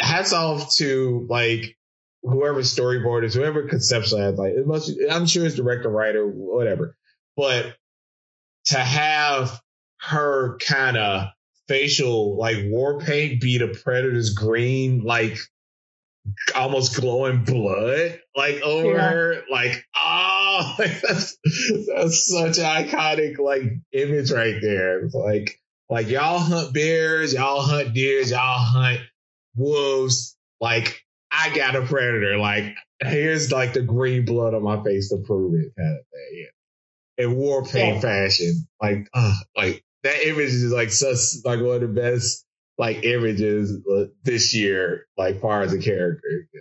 hats 0.01 0.33
off 0.33 0.75
to 0.77 1.27
like 1.29 1.77
whoever 2.23 2.61
storyboard 2.61 3.25
is, 3.25 3.35
whoever 3.35 3.65
conceptualized, 3.65 4.39
like 4.39 4.53
it 4.53 4.67
must, 4.67 4.93
I'm 5.11 5.27
sure 5.27 5.47
it's 5.47 5.57
director, 5.57 5.89
writer, 5.89 6.27
whatever. 6.27 6.97
But 7.37 7.75
to 8.67 8.79
have 8.79 9.61
her 10.01 10.59
kind 10.59 10.97
of 10.97 11.29
facial 11.69 12.37
like 12.37 12.59
war 12.65 13.01
paint 13.01 13.41
be 13.41 13.59
the 13.59 13.69
predator's 13.69 14.35
green, 14.35 15.03
like 15.03 15.37
almost 16.55 17.01
glowing 17.01 17.45
blood, 17.45 18.21
like 18.37 18.61
over 18.63 18.93
yeah. 18.93 19.11
her, 19.11 19.43
like 19.51 19.85
oh, 19.97 20.77
like, 20.79 21.01
that's 21.09 21.39
that's 21.89 22.27
such 22.27 22.59
an 22.59 22.87
iconic 22.87 23.39
like 23.39 23.63
image 23.93 24.31
right 24.31 24.61
there. 24.61 25.01
It's 25.01 25.15
like 25.15 25.59
like 25.89 26.09
y'all 26.09 26.39
hunt 26.39 26.73
bears, 26.73 27.35
y'all 27.35 27.63
hunt 27.63 27.95
deers, 27.95 28.31
y'all 28.31 28.59
hunt 28.59 29.01
wolves. 29.57 30.37
Like 30.61 31.02
I 31.33 31.55
got 31.55 31.77
a 31.77 31.83
predator. 31.83 32.37
Like 32.37 32.77
here's 33.01 33.51
like 33.51 33.73
the 33.73 33.83
green 33.83 34.25
blood 34.25 34.55
on 34.55 34.63
my 34.63 34.83
face 34.85 35.09
to 35.09 35.19
prove 35.19 35.55
it, 35.55 35.73
kind 35.77 35.99
of 35.99 36.07
thing. 36.07 36.47
Yeah. 37.19 37.25
In 37.25 37.37
war 37.37 37.65
paint 37.65 37.97
yeah. 37.97 38.01
fashion, 38.01 38.69
like 38.81 39.09
uh, 39.15 39.35
like 39.57 39.85
that 40.03 40.27
image 40.27 40.49
is 40.49 40.73
like 40.73 40.91
such 40.91 41.19
like 41.45 41.61
one 41.61 41.77
of 41.77 41.81
the 41.81 41.89
best 41.89 42.45
like 42.79 43.05
images 43.05 43.79
uh, 43.87 44.05
this 44.25 44.55
year, 44.55 45.07
like 45.17 45.41
far 45.41 45.63
as 45.63 45.73
a 45.73 45.79
character. 45.79 46.49
Yeah. 46.53 46.61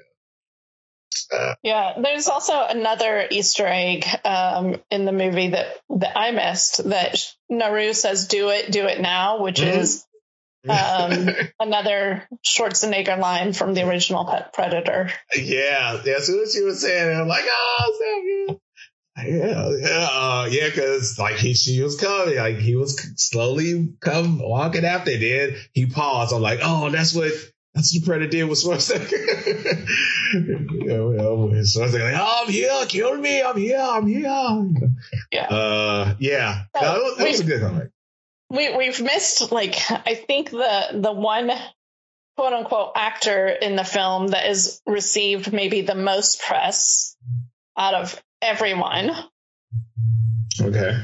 Uh, 1.33 1.55
yeah, 1.63 1.93
there's 2.01 2.27
also 2.27 2.53
another 2.53 3.25
Easter 3.31 3.65
egg 3.65 4.05
um, 4.25 4.81
in 4.89 5.05
the 5.05 5.13
movie 5.13 5.49
that 5.49 5.77
that 5.89 6.17
I 6.17 6.31
missed 6.31 6.89
that 6.89 7.23
Naru 7.49 7.93
says, 7.93 8.27
"Do 8.27 8.49
it, 8.49 8.71
do 8.71 8.85
it 8.85 8.99
now," 8.99 9.41
which 9.41 9.61
mm-hmm. 9.61 9.79
is 9.79 10.05
um, 10.69 11.29
another 11.59 12.27
Schwarzenegger 12.45 13.17
line 13.17 13.53
from 13.53 13.73
the 13.73 13.87
original 13.87 14.25
Pet 14.25 14.53
Predator. 14.53 15.11
Yeah, 15.35 16.01
that's 16.03 16.29
what 16.29 16.49
she 16.49 16.61
was 16.63 16.81
saying. 16.81 17.19
I'm 17.19 17.27
like, 17.27 17.45
oh, 17.47 18.59
yeah, 19.17 19.69
yeah, 19.69 20.07
uh, 20.11 20.47
yeah, 20.49 20.67
because 20.67 21.19
like 21.19 21.35
he, 21.35 21.53
she 21.53 21.81
was 21.81 21.99
coming, 21.99 22.37
like 22.37 22.57
he 22.57 22.75
was 22.75 22.99
slowly 23.17 23.93
come 23.99 24.39
walking 24.39 24.85
after. 24.85 25.17
Then 25.17 25.55
he 25.73 25.85
paused. 25.85 26.33
I'm 26.33 26.41
like, 26.41 26.59
oh, 26.63 26.89
that's 26.89 27.13
what 27.13 27.31
that's 27.73 27.93
what 27.93 28.01
the 28.01 28.05
Predator 28.05 28.31
did 28.31 28.43
with 28.45 28.59
Schwarzenegger. 28.59 29.87
you 30.33 30.85
know, 30.85 31.49
Schwarzenegger 31.61 32.11
like, 32.11 32.21
oh, 32.21 32.43
I'm 32.45 32.51
here, 32.51 32.85
kill 32.87 33.17
me, 33.17 33.43
I'm 33.43 33.57
here, 33.57 33.79
I'm 33.79 34.07
here. 34.07 34.21
Yeah, 35.31 35.47
uh, 35.47 36.15
yeah, 36.19 36.63
that, 36.73 36.97
was, 36.97 37.17
that 37.17 37.27
was 37.27 37.39
a 37.41 37.43
good 37.43 37.61
comeback. 37.61 37.89
We 38.51 38.75
we've 38.75 39.01
missed 39.01 39.51
like 39.51 39.79
I 39.89 40.15
think 40.15 40.51
the 40.51 40.87
the 40.93 41.11
one 41.11 41.51
quote 42.35 42.53
unquote 42.53 42.91
actor 42.95 43.47
in 43.47 43.75
the 43.75 43.83
film 43.83 44.27
that 44.27 44.45
has 44.45 44.81
received 44.85 45.53
maybe 45.53 45.81
the 45.81 45.95
most 45.95 46.41
press 46.41 47.15
out 47.77 47.93
of 47.93 48.21
everyone. 48.41 49.11
Okay. 50.59 50.97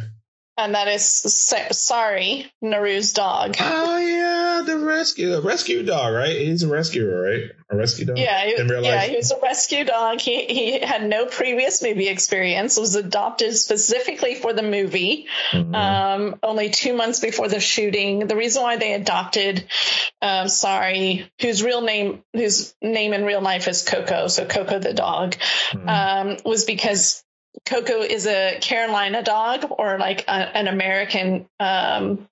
And 0.58 0.76
that 0.76 0.88
is 0.88 1.04
sorry, 1.04 2.52
Naru's 2.64 3.14
dog. 3.14 3.56
Oh 3.60 3.98
yeah, 3.98 4.47
the 4.66 4.78
rescue, 4.78 5.34
a 5.34 5.42
rescue 5.42 5.84
dog, 5.84 6.14
right? 6.14 6.36
He's 6.36 6.64
a 6.64 6.68
rescuer, 6.68 7.22
right? 7.22 7.44
A 7.70 7.76
rescue 7.76 8.06
dog. 8.06 8.18
Yeah, 8.18 8.46
he, 8.46 8.56
yeah, 8.58 9.02
he 9.02 9.16
was 9.16 9.32
a 9.32 9.40
rescue 9.42 9.84
dog. 9.84 10.20
He 10.20 10.46
he 10.46 10.80
had 10.80 11.08
no 11.08 11.26
previous 11.26 11.82
movie 11.82 12.08
experience. 12.08 12.78
Was 12.80 12.96
adopted 12.96 13.56
specifically 13.56 14.36
for 14.36 14.54
the 14.54 14.64
movie. 14.64 15.28
Mm-hmm. 15.52 15.76
Um, 15.76 16.36
only 16.44 16.70
two 16.70 16.94
months 16.94 17.20
before 17.20 17.48
the 17.48 17.60
shooting. 17.60 18.28
The 18.28 18.36
reason 18.36 18.64
why 18.64 18.78
they 18.78 18.94
adopted, 18.94 19.68
um, 20.22 20.48
sorry, 20.48 21.30
whose 21.42 21.64
real 21.64 21.82
name, 21.82 22.24
whose 22.34 22.74
name 22.82 23.14
in 23.14 23.26
real 23.26 23.42
life 23.42 23.68
is 23.68 23.84
Coco, 23.84 24.28
so 24.28 24.46
Coco 24.46 24.80
the 24.80 24.94
dog, 24.94 25.36
mm-hmm. 25.72 25.90
um, 25.90 26.38
was 26.46 26.66
because 26.66 27.24
Coco 27.66 28.02
is 28.02 28.28
a 28.28 28.60
Carolina 28.62 29.24
dog 29.24 29.66
or 29.78 29.98
like 29.98 30.22
a, 30.28 30.32
an 30.58 30.68
American 30.68 31.48
um, 31.60 32.28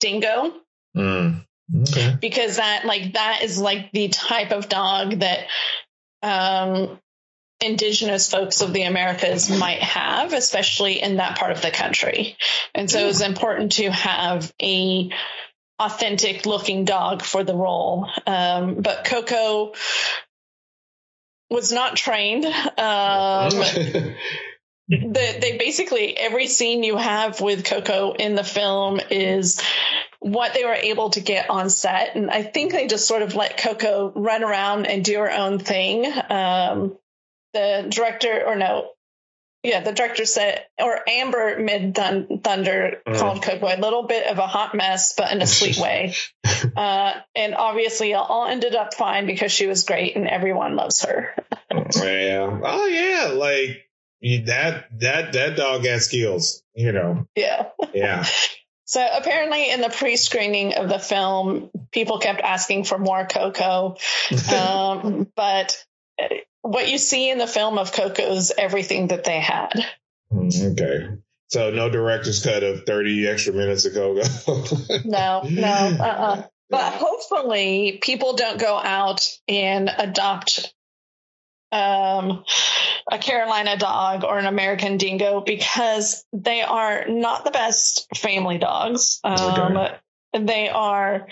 dingo. 0.00 0.52
Mm, 0.96 1.44
okay. 1.82 2.16
Because 2.20 2.56
that 2.56 2.84
like 2.84 3.14
that 3.14 3.40
is 3.42 3.58
like 3.58 3.92
the 3.92 4.08
type 4.08 4.52
of 4.52 4.68
dog 4.68 5.20
that 5.20 5.46
um, 6.22 6.98
indigenous 7.60 8.30
folks 8.30 8.60
of 8.60 8.72
the 8.72 8.82
Americas 8.82 9.50
might 9.50 9.82
have, 9.82 10.32
especially 10.32 11.02
in 11.02 11.16
that 11.16 11.38
part 11.38 11.52
of 11.52 11.62
the 11.62 11.70
country. 11.70 12.36
And 12.74 12.90
so 12.90 13.08
it's 13.08 13.20
important 13.20 13.72
to 13.72 13.90
have 13.90 14.52
a 14.62 15.10
authentic 15.78 16.46
looking 16.46 16.84
dog 16.84 17.22
for 17.22 17.44
the 17.44 17.54
role. 17.54 18.08
Um, 18.26 18.76
but 18.80 19.04
Coco 19.04 19.74
was 21.50 21.72
not 21.72 21.96
trained. 21.96 22.44
Um, 22.44 22.52
the, 24.88 25.38
they 25.40 25.56
basically 25.58 26.16
every 26.16 26.46
scene 26.46 26.82
you 26.82 26.96
have 26.96 27.40
with 27.40 27.64
Coco 27.64 28.12
in 28.12 28.34
the 28.34 28.44
film 28.44 29.00
is 29.10 29.60
what 30.20 30.54
they 30.54 30.64
were 30.64 30.74
able 30.74 31.10
to 31.10 31.20
get 31.20 31.48
on 31.50 31.70
set, 31.70 32.16
and 32.16 32.30
I 32.30 32.42
think 32.42 32.72
they 32.72 32.86
just 32.86 33.06
sort 33.06 33.22
of 33.22 33.34
let 33.34 33.58
Coco 33.58 34.12
run 34.14 34.42
around 34.42 34.86
and 34.86 35.04
do 35.04 35.18
her 35.18 35.30
own 35.30 35.58
thing. 35.58 36.06
Um, 36.06 36.96
the 37.54 37.86
director, 37.88 38.42
or 38.46 38.56
no, 38.56 38.90
yeah, 39.62 39.80
the 39.80 39.92
director 39.92 40.24
said, 40.24 40.64
or 40.78 41.00
Amber 41.08 41.58
Midthunder 41.60 43.02
mm. 43.06 43.18
called 43.18 43.42
Coco 43.42 43.66
a 43.66 43.78
little 43.78 44.04
bit 44.04 44.26
of 44.26 44.38
a 44.38 44.46
hot 44.46 44.74
mess, 44.74 45.14
but 45.16 45.32
in 45.32 45.42
a 45.42 45.46
sweet 45.46 45.78
way. 45.82 46.14
Uh, 46.76 47.14
and 47.34 47.54
obviously, 47.54 48.12
it 48.12 48.16
all 48.16 48.46
ended 48.46 48.74
up 48.74 48.94
fine 48.94 49.26
because 49.26 49.52
she 49.52 49.66
was 49.66 49.84
great 49.84 50.16
and 50.16 50.28
everyone 50.28 50.76
loves 50.76 51.04
her. 51.04 51.34
yeah. 51.70 52.60
Oh, 52.64 52.86
yeah. 52.86 53.32
Like, 53.34 53.84
that 54.46 54.86
that 54.98 55.32
that 55.32 55.56
dog 55.56 55.84
has 55.84 56.06
skills, 56.06 56.62
you 56.74 56.92
know. 56.92 57.26
Yeah. 57.36 57.68
Yeah. 57.94 58.26
So 58.88 59.06
apparently, 59.06 59.70
in 59.70 59.82
the 59.82 59.90
pre-screening 59.90 60.72
of 60.72 60.88
the 60.88 60.98
film, 60.98 61.68
people 61.92 62.20
kept 62.20 62.40
asking 62.40 62.84
for 62.84 62.96
more 62.96 63.26
Coco, 63.26 63.96
um, 64.54 65.28
but 65.36 65.84
what 66.62 66.90
you 66.90 66.96
see 66.96 67.28
in 67.28 67.36
the 67.36 67.46
film 67.46 67.76
of 67.76 67.92
Coco 67.92 68.22
is 68.22 68.50
everything 68.56 69.08
that 69.08 69.24
they 69.24 69.40
had. 69.40 69.84
Mm, 70.32 70.72
okay. 70.72 71.08
So 71.48 71.70
no 71.70 71.90
director's 71.90 72.42
cut 72.42 72.62
of 72.62 72.84
30 72.86 73.28
extra 73.28 73.52
minutes 73.52 73.84
of 73.84 73.92
Coco. 73.92 74.22
no, 75.04 75.42
no, 75.46 75.68
uh-uh. 75.68 76.42
But 76.70 76.92
hopefully 76.94 77.98
people 78.00 78.36
don't 78.36 78.58
go 78.58 78.78
out 78.78 79.28
and 79.46 79.90
adopt 79.98 80.74
um, 81.72 82.44
a 83.10 83.18
Carolina 83.18 83.76
dog 83.76 84.24
or 84.24 84.38
an 84.38 84.46
American 84.46 84.96
dingo 84.96 85.40
because 85.40 86.24
they 86.32 86.62
are 86.62 87.06
not 87.08 87.44
the 87.44 87.50
best 87.50 88.06
family 88.16 88.58
dogs. 88.58 89.20
Um, 89.24 89.76
okay. 89.76 89.98
They 90.38 90.68
are. 90.68 91.26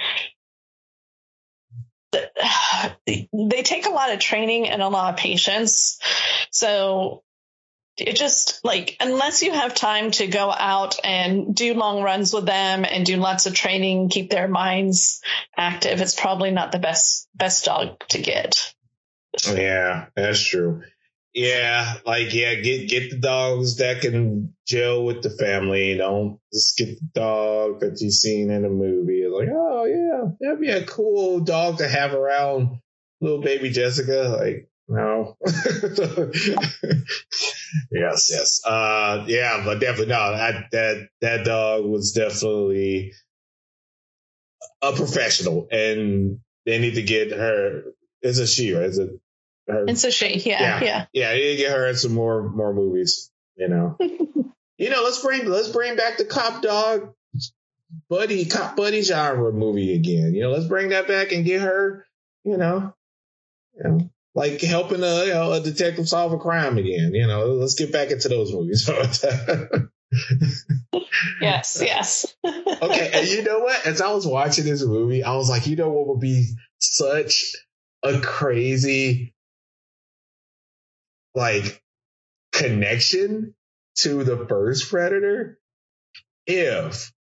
They 3.07 3.63
take 3.63 3.87
a 3.87 3.91
lot 3.91 4.13
of 4.13 4.19
training 4.19 4.69
and 4.69 4.81
a 4.81 4.89
lot 4.89 5.15
of 5.15 5.21
patience. 5.21 6.01
So 6.51 7.23
it 7.99 8.17
just 8.17 8.61
like 8.65 8.97
unless 9.01 9.43
you 9.43 9.53
have 9.53 9.75
time 9.75 10.11
to 10.13 10.27
go 10.27 10.51
out 10.51 10.99
and 11.05 11.55
do 11.55 11.75
long 11.75 12.03
runs 12.03 12.33
with 12.33 12.47
them 12.47 12.85
and 12.85 13.07
do 13.07 13.17
lots 13.17 13.47
of 13.47 13.55
training 13.55 14.11
keep 14.11 14.29
their 14.29 14.49
minds 14.49 15.23
active 15.57 16.01
it's 16.01 16.15
probably 16.15 16.51
not 16.51 16.73
the 16.73 16.79
best 16.79 17.27
best 17.35 17.65
dog 17.65 17.99
to 18.09 18.21
get 18.21 18.75
yeah, 19.45 20.07
that's 20.15 20.43
true. 20.43 20.83
Yeah, 21.35 21.95
like 22.07 22.33
yeah, 22.33 22.55
get 22.55 22.89
get 22.89 23.11
the 23.11 23.19
dogs 23.19 23.77
that 23.77 24.01
can 24.01 24.55
gel 24.67 25.05
with 25.05 25.23
the 25.23 25.29
family. 25.29 25.95
Don't 25.97 26.41
just 26.51 26.79
get 26.79 26.99
the 26.99 27.09
dog 27.13 27.81
that 27.81 28.01
you've 28.01 28.15
seen 28.15 28.51
in 28.51 28.65
a 28.65 28.71
movie. 28.71 29.27
Like, 29.29 29.49
oh 29.53 29.85
yeah, 29.85 30.31
that'd 30.41 30.61
be 30.61 30.71
a 30.71 30.87
cool 30.87 31.41
dog 31.41 31.79
to 31.79 31.89
have 31.89 32.15
around 32.15 32.79
little 33.21 33.43
baby 33.43 33.69
Jessica. 33.69 34.39
Like, 34.41 34.71
no. 34.89 35.37
yes, 37.93 38.31
yes. 38.31 38.63
Uh 38.65 39.25
yeah, 39.27 39.63
but 39.63 39.81
definitely 39.81 40.15
no, 40.15 40.33
that 40.33 40.71
that 40.73 41.09
that 41.21 41.45
dog 41.45 41.85
was 41.85 42.13
definitely 42.13 43.13
a 44.81 44.93
professional 44.93 45.69
and 45.71 46.41
they 46.65 46.79
need 46.79 46.95
to 46.95 47.03
get 47.03 47.33
her 47.33 47.83
it's 48.23 48.39
a 48.39 48.47
she, 48.47 48.73
right? 48.73 48.85
It's 48.85 48.99
a 48.99 49.11
her, 49.69 49.85
it's 49.89 50.05
a 50.05 50.11
she. 50.11 50.39
Yeah, 50.39 50.61
yeah, 50.61 50.85
yeah. 50.85 51.07
Yeah, 51.13 51.33
you 51.33 51.45
need 51.45 51.57
to 51.57 51.63
get 51.63 51.73
her 51.73 51.87
in 51.87 51.97
some 51.97 52.13
more 52.13 52.49
more 52.49 52.75
movies. 52.75 53.31
You 53.57 53.69
know, 53.69 53.97
you 54.79 54.91
know. 54.91 55.03
Let's 55.03 55.23
bring 55.23 55.47
let's 55.47 55.69
bring 55.69 55.97
back 55.97 56.19
the 56.19 56.25
cop 56.25 56.63
dog 56.63 57.15
buddy 58.11 58.45
cop 58.45 58.77
buddy 58.77 59.03
genre 59.03 59.53
movie 59.53 59.95
again. 59.95 60.35
You 60.35 60.43
know, 60.43 60.51
let's 60.51 60.67
bring 60.67 60.91
that 60.91 61.09
back 61.09 61.33
and 61.33 61.45
get 61.45 61.63
her. 61.63 62.07
You 62.45 62.57
know, 62.57 62.95
you 63.77 63.85
know 63.85 64.11
like 64.37 64.61
helping 64.61 65.03
a 65.03 65.25
you 65.25 65.33
know 65.33 65.53
a 65.53 65.61
detective 65.61 66.09
solve 66.09 66.33
a 66.33 66.39
crime 66.39 66.79
again. 66.79 67.13
You 67.15 67.27
know, 67.27 67.47
let's 67.47 67.75
get 67.75 67.91
back 67.91 68.11
into 68.11 68.29
those 68.29 68.53
movies. 68.53 68.89
yes, 71.41 71.83
yes. 71.83 72.27
okay, 72.45 73.11
and 73.15 73.27
you 73.27 73.43
know 73.43 73.61
what? 73.61 73.85
As 73.87 74.03
I 74.03 74.13
was 74.13 74.27
watching 74.27 74.67
this 74.67 74.85
movie, 74.85 75.25
I 75.25 75.35
was 75.35 75.49
like, 75.49 75.67
you 75.67 75.75
know 75.75 75.89
what 75.89 76.07
would 76.09 76.21
be 76.21 76.51
such 76.79 77.57
a 78.05 78.21
crazy 78.21 79.35
like 81.37 81.83
connection 82.53 83.55
to 83.99 84.25
the 84.25 84.47
first 84.47 84.91
predator? 84.91 85.59
If 86.47 87.13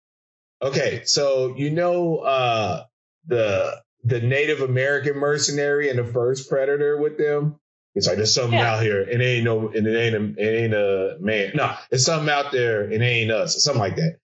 okay 0.62 1.02
so 1.06 1.56
you 1.56 1.70
know 1.72 2.18
uh 2.18 2.86
the 3.28 3.82
the 4.04 4.22
native 4.22 4.62
american 4.62 5.18
mercenary 5.18 5.90
and 5.90 6.00
the 6.00 6.06
first 6.06 6.50
predator 6.50 6.98
with 6.98 7.18
them? 7.18 7.60
It's 7.96 8.08
like 8.08 8.18
there's 8.18 8.34
something 8.34 8.60
yeah. 8.60 8.74
out 8.74 8.84
here. 8.84 9.02
And 9.02 9.22
it 9.22 9.26
ain't 9.26 9.46
no 9.46 9.70
and 9.70 9.88
it 9.88 9.98
ain't 9.98 10.16
a 10.16 10.42
it 10.42 10.64
ain't 10.64 10.74
a 10.74 11.18
man. 11.20 11.52
No 11.56 11.76
it's 11.92 12.06
something 12.06 12.30
out 12.30 12.52
there 12.52 12.84
and 12.84 12.94
it 12.94 13.02
ain't 13.02 13.32
us. 13.32 13.56
Or 13.56 13.60
something 13.62 13.80
like 13.80 13.96
that. 13.96 14.18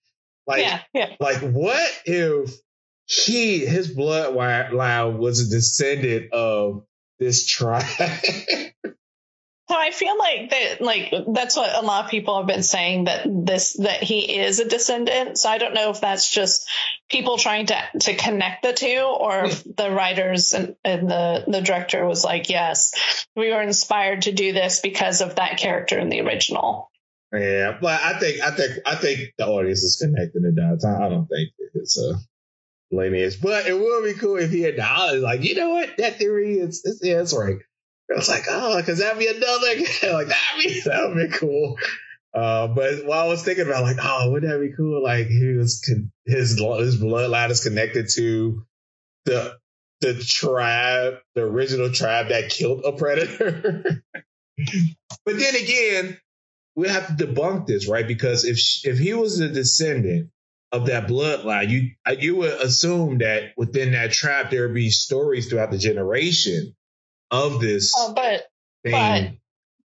Like 0.46 0.60
yeah, 0.60 0.80
yeah. 0.92 1.16
like 1.20 1.38
what 1.38 1.90
if 2.04 2.54
he 3.06 3.60
his 3.60 3.94
bloodline 3.94 5.16
was 5.16 5.40
a 5.40 5.50
descendant 5.50 6.32
of 6.32 6.84
this 7.18 7.46
tribe 7.46 7.84
So 9.68 9.76
I 9.78 9.90
feel 9.90 10.18
like 10.18 10.50
that, 10.50 10.80
like 10.80 11.14
that's 11.28 11.56
what 11.56 11.72
a 11.74 11.86
lot 11.86 12.04
of 12.04 12.10
people 12.10 12.36
have 12.36 12.46
been 12.46 12.64
saying 12.64 13.04
that 13.04 13.26
this 13.26 13.74
that 13.78 14.02
he 14.02 14.38
is 14.38 14.58
a 14.58 14.68
descendant. 14.68 15.38
So 15.38 15.48
I 15.48 15.58
don't 15.58 15.72
know 15.72 15.90
if 15.90 16.00
that's 16.00 16.28
just 16.30 16.68
people 17.08 17.38
trying 17.38 17.66
to 17.66 17.76
to 18.00 18.14
connect 18.14 18.64
the 18.64 18.72
two, 18.72 19.00
or 19.02 19.44
if 19.44 19.62
hmm. 19.62 19.70
the 19.76 19.90
writers 19.90 20.52
and, 20.52 20.74
and 20.84 21.08
the 21.08 21.44
the 21.46 21.60
director 21.60 22.04
was 22.04 22.24
like, 22.24 22.50
yes, 22.50 23.26
we 23.36 23.50
were 23.50 23.62
inspired 23.62 24.22
to 24.22 24.32
do 24.32 24.52
this 24.52 24.80
because 24.80 25.20
of 25.20 25.36
that 25.36 25.58
character 25.58 25.98
in 25.98 26.08
the 26.08 26.20
original. 26.20 26.90
Yeah, 27.32 27.78
but 27.80 28.00
I 28.02 28.18
think 28.18 28.40
I 28.40 28.50
think 28.50 28.72
I 28.84 28.94
think 28.96 29.32
the 29.38 29.46
audience 29.46 29.82
is 29.82 29.96
connecting 29.96 30.42
the 30.42 30.52
dots. 30.52 30.84
I 30.84 31.08
don't 31.08 31.26
think 31.26 31.50
it's 31.74 31.98
a 31.98 32.16
lineage, 32.90 33.40
but 33.40 33.66
it 33.66 33.78
would 33.78 34.04
be 34.04 34.14
cool 34.14 34.36
if 34.36 34.50
he 34.50 34.62
had 34.62 34.76
knowledge. 34.76 35.22
Like, 35.22 35.44
you 35.44 35.54
know 35.54 35.70
what, 35.70 35.96
that 35.96 36.16
theory 36.16 36.58
is, 36.58 36.84
is 36.84 37.00
yeah, 37.02 37.22
it's 37.22 37.32
right. 37.32 37.56
I 38.12 38.16
was 38.16 38.28
like, 38.28 38.44
oh, 38.48 38.76
because 38.76 38.98
that'd 38.98 39.18
be 39.18 39.26
another 39.26 40.12
like 40.12 40.28
that'd 40.28 40.58
be 40.58 40.80
that 40.84 41.08
would 41.08 41.30
be 41.30 41.36
cool. 41.36 41.76
Uh, 42.34 42.66
but 42.68 43.04
while 43.04 43.26
I 43.26 43.28
was 43.28 43.42
thinking 43.42 43.66
about 43.66 43.82
like, 43.82 43.98
oh, 44.00 44.30
wouldn't 44.30 44.50
that 44.50 44.58
be 44.58 44.74
cool? 44.74 45.02
Like 45.02 45.26
he 45.26 45.54
was 45.54 45.82
con- 45.86 46.10
his 46.24 46.58
his 46.58 47.00
bloodline 47.00 47.50
is 47.50 47.62
connected 47.62 48.08
to 48.14 48.64
the 49.26 49.56
the 50.00 50.14
tribe, 50.14 51.14
the 51.34 51.42
original 51.42 51.90
tribe 51.92 52.28
that 52.28 52.50
killed 52.50 52.84
a 52.84 52.92
predator. 52.92 53.84
but 54.56 55.38
then 55.38 55.54
again, 55.56 56.18
we 56.74 56.88
have 56.88 57.06
to 57.06 57.26
debunk 57.26 57.66
this, 57.66 57.88
right? 57.88 58.06
Because 58.06 58.44
if 58.44 58.58
if 58.84 58.98
he 58.98 59.14
was 59.14 59.38
a 59.40 59.48
descendant 59.48 60.30
of 60.72 60.86
that 60.86 61.06
bloodline, 61.06 61.68
you 61.68 61.90
you 62.18 62.36
would 62.36 62.60
assume 62.60 63.18
that 63.18 63.52
within 63.56 63.92
that 63.92 64.12
tribe 64.12 64.50
there 64.50 64.66
would 64.66 64.74
be 64.74 64.90
stories 64.90 65.48
throughout 65.48 65.70
the 65.70 65.78
generation 65.78 66.74
of 67.32 67.60
this. 67.60 67.92
Oh, 67.96 68.12
but 68.14 68.46
thing. 68.84 68.92
but 68.92 69.30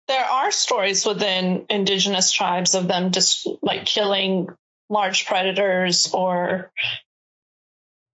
there 0.07 0.25
are 0.25 0.51
stories 0.51 1.05
within 1.05 1.65
indigenous 1.69 2.31
tribes 2.31 2.75
of 2.75 2.87
them 2.87 3.11
just 3.11 3.47
like 3.61 3.85
killing 3.85 4.49
large 4.89 5.25
predators 5.25 6.11
or 6.13 6.71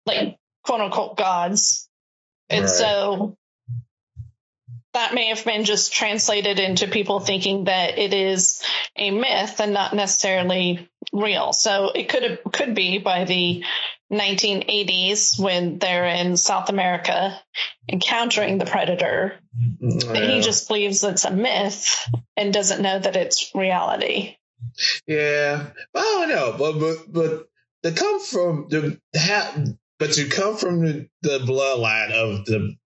like 0.06 0.38
quote 0.64 0.80
unquote 0.80 1.16
gods. 1.16 1.88
And 2.48 2.64
right. 2.64 2.70
so 2.70 3.36
that 4.94 5.14
may 5.14 5.26
have 5.26 5.44
been 5.44 5.64
just 5.64 5.92
translated 5.92 6.58
into 6.58 6.88
people 6.88 7.20
thinking 7.20 7.64
that 7.64 7.98
it 7.98 8.14
is 8.14 8.62
a 8.96 9.10
myth 9.10 9.60
and 9.60 9.74
not 9.74 9.94
necessarily 9.94 10.88
real. 11.12 11.52
So 11.52 11.90
it 11.94 12.08
could 12.08 12.22
have, 12.22 12.38
could 12.52 12.74
be 12.74 12.98
by 12.98 13.24
the 13.24 13.64
1980s 14.12 15.38
when 15.38 15.78
they're 15.78 16.06
in 16.06 16.36
South 16.36 16.68
America 16.68 17.40
encountering 17.88 18.58
the 18.58 18.66
predator. 18.66 19.34
Yeah. 19.80 20.14
He 20.14 20.40
just 20.40 20.68
believes 20.68 21.02
it's 21.02 21.24
a 21.24 21.30
myth 21.30 22.08
and 22.36 22.52
doesn't 22.52 22.82
know 22.82 22.98
that 22.98 23.16
it's 23.16 23.50
reality. 23.54 24.36
Yeah, 25.06 25.66
I 25.94 26.00
don't 26.00 26.28
know, 26.28 26.54
but 26.58 26.78
but 26.78 27.12
but 27.12 27.48
to 27.82 27.92
come 27.92 28.20
from 28.20 28.66
the 28.68 28.98
but 29.98 30.12
to 30.12 30.28
come 30.28 30.56
from 30.56 30.80
the, 30.80 31.08
the 31.22 31.38
bloodline 31.38 32.12
of 32.12 32.44
the 32.46 32.76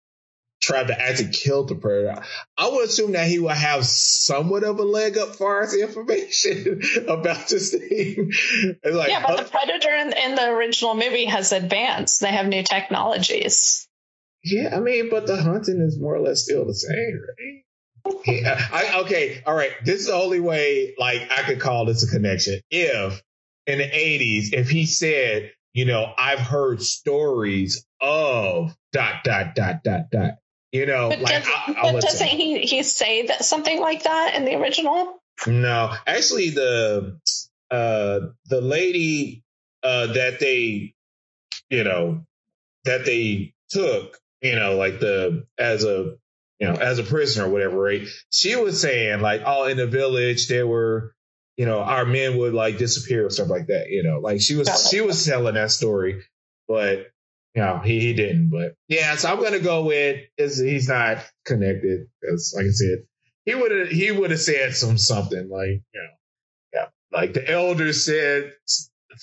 tried 0.71 0.89
to 0.89 1.01
actually 1.01 1.33
kill 1.33 1.65
the 1.65 1.75
predator, 1.75 2.23
I 2.57 2.69
would 2.69 2.89
assume 2.89 3.13
that 3.13 3.27
he 3.27 3.39
would 3.39 3.57
have 3.57 3.85
somewhat 3.85 4.65
of 4.65 4.79
a 4.79 4.85
leg 4.85 5.19
up 5.19 5.37
far 5.37 5.63
as 5.63 5.75
information 5.75 6.83
about 7.09 7.49
this 7.49 7.75
thing. 7.75 8.33
Like, 8.85 9.11
yeah, 9.11 9.25
but 9.27 9.37
the 9.37 9.51
predator 9.51 9.95
in, 9.95 10.13
in, 10.13 10.35
the 10.35 10.49
original 10.49 10.95
movie 10.95 11.27
has 11.27 11.53
advanced. 11.53 12.21
They 12.21 12.33
have 12.33 12.47
new 12.47 12.63
technologies. 12.63 13.87
Yeah, 14.43 14.75
I 14.75 14.81
mean, 14.81 15.11
but 15.11 15.27
the 15.27 15.41
hunting 15.41 15.81
is 15.81 15.99
more 15.99 16.15
or 16.15 16.21
less 16.21 16.43
still 16.43 16.67
the 16.67 16.75
same, 16.75 17.21
right? 17.39 18.25
Yeah, 18.27 18.69
I, 18.73 19.01
okay, 19.03 19.43
all 19.47 19.55
right. 19.55 19.73
This 19.85 20.01
is 20.01 20.07
the 20.07 20.15
only 20.15 20.41
way, 20.41 20.95
like, 20.99 21.31
I 21.31 21.43
could 21.43 21.61
call 21.61 21.85
this 21.85 22.03
a 22.03 22.11
connection. 22.11 22.61
If 22.71 23.23
in 23.67 23.79
the 23.79 23.85
80s, 23.85 24.53
if 24.53 24.71
he 24.71 24.87
said, 24.87 25.53
you 25.73 25.85
know, 25.85 26.13
I've 26.17 26.41
heard 26.41 26.83
stories 26.83 27.87
of 28.01 28.75
dot, 28.93 29.25
dot, 29.25 29.55
dot, 29.55 29.85
dot, 29.85 30.11
dot. 30.11 30.33
You 30.73 30.87
know, 30.87 31.09
but 31.09 31.21
like 31.21 31.45
does, 31.45 31.49
I, 31.49 31.93
but 31.93 32.01
doesn't 32.01 32.29
he 32.29 32.61
he 32.61 32.83
say 32.85 33.27
that 33.27 33.45
something 33.45 33.81
like 33.81 34.05
that 34.05 34.35
in 34.37 34.45
the 34.45 34.55
original? 34.55 35.21
No, 35.47 35.93
actually, 36.07 36.51
the 36.51 37.19
uh 37.71 38.21
the 38.47 38.61
lady 38.61 39.43
uh 39.83 40.09
that 40.09 40.39
they 40.39 40.95
you 41.71 41.85
know 41.85 42.25
that 42.85 43.05
they 43.05 43.55
took 43.71 44.17
you 44.43 44.55
know 44.55 44.77
like 44.77 45.01
the 45.01 45.45
as 45.59 45.85
a 45.85 46.15
you 46.61 46.69
know 46.69 46.75
as 46.75 46.99
a 46.99 47.05
prisoner 47.05 47.47
or 47.47 47.51
whatever 47.51 47.77
right? 47.77 48.07
She 48.31 48.55
was 48.55 48.81
saying 48.81 49.21
like 49.21 49.43
oh 49.45 49.67
in 49.67 49.77
the 49.77 49.87
village 49.89 50.47
there 50.47 50.67
were 50.67 51.15
you 51.57 51.67
know 51.67 51.81
our 51.81 52.05
men 52.05 52.39
would 52.39 52.55
like 52.55 52.79
disappear 52.79 53.27
or 53.27 53.31
stuff 53.31 53.49
like 53.49 53.67
that 53.69 53.89
you 53.89 54.05
know? 54.05 54.21
Like 54.21 54.41
she 54.41 54.55
was 54.55 54.89
she 54.89 55.01
was 55.01 55.25
telling 55.25 55.55
that 55.55 55.73
story 55.73 56.23
but 56.69 57.09
no, 57.55 57.79
he, 57.79 58.01
he 58.01 58.13
didn't. 58.13 58.51
But 58.51 58.75
yeah, 58.89 59.17
so 59.17 59.31
I'm 59.31 59.43
gonna 59.43 59.61
go 59.61 59.85
with 59.85 60.21
is 60.39 60.59
he's 60.59 60.89
not 60.89 61.19
connected 61.45 62.07
because, 62.21 62.55
like 62.57 62.67
I 62.67 62.71
said, 62.71 62.99
he 63.45 63.55
would 63.55 63.71
have 63.73 63.89
he 63.89 64.11
would 64.11 64.31
have 64.31 64.41
said 64.41 64.75
some 64.75 64.99
something 64.99 65.49
like 65.49 65.83
you 65.93 66.01
know, 66.01 66.09
yeah, 66.75 66.87
like 67.13 67.33
the 67.35 67.49
elders 67.49 68.05
said 68.05 68.53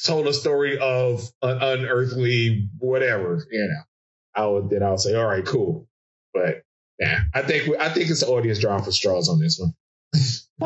told 0.04 0.28
a 0.28 0.34
story 0.34 0.78
of 0.78 1.28
an 1.42 1.58
unearthly 1.62 2.70
whatever. 2.80 3.46
You 3.50 3.68
know, 3.68 3.82
I 4.36 4.46
would 4.48 4.70
then 4.70 4.84
I'll 4.84 4.98
say, 4.98 5.16
all 5.16 5.26
right, 5.26 5.46
cool. 5.46 5.88
But 6.34 6.64
yeah, 7.00 7.22
I 7.34 7.44
think 7.44 7.76
I 7.80 7.90
think 7.90 8.10
it's 8.10 8.22
the 8.22 8.28
audience 8.28 8.60
drawing 8.60 8.84
for 8.84 8.92
straws 8.92 9.30
on 9.30 9.40
this 9.40 9.60
one. 9.60 9.74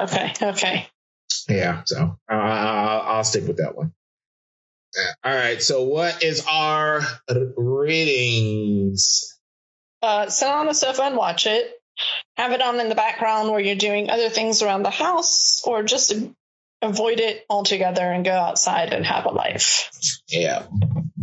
okay. 0.04 0.34
Okay. 0.42 0.88
Yeah. 1.48 1.84
So 1.86 2.18
uh, 2.30 2.34
I'll 2.34 3.24
stick 3.24 3.48
with 3.48 3.58
that 3.58 3.76
one. 3.76 3.94
All 5.24 5.34
right. 5.34 5.62
So, 5.62 5.84
what 5.84 6.24
is 6.24 6.46
our 6.50 7.02
ratings? 7.28 9.38
Uh, 10.02 10.30
sit 10.30 10.48
on 10.48 10.66
the 10.66 10.74
sofa 10.74 11.04
and 11.04 11.16
watch 11.16 11.46
it. 11.46 11.72
Have 12.38 12.52
it 12.52 12.62
on 12.62 12.80
in 12.80 12.90
the 12.90 12.96
background 12.96 13.50
where 13.50 13.60
you're 13.60 13.76
doing 13.76 14.10
other 14.10 14.30
things 14.30 14.62
around 14.62 14.84
the 14.84 14.90
house, 14.90 15.62
or 15.66 15.84
just 15.84 16.14
avoid 16.82 17.20
it 17.20 17.46
altogether 17.50 18.04
and 18.04 18.26
go 18.26 18.32
outside 18.32 18.94
and 18.94 19.06
have 19.06 19.26
a 19.26 19.30
life. 19.30 19.92
Yeah. 20.28 20.66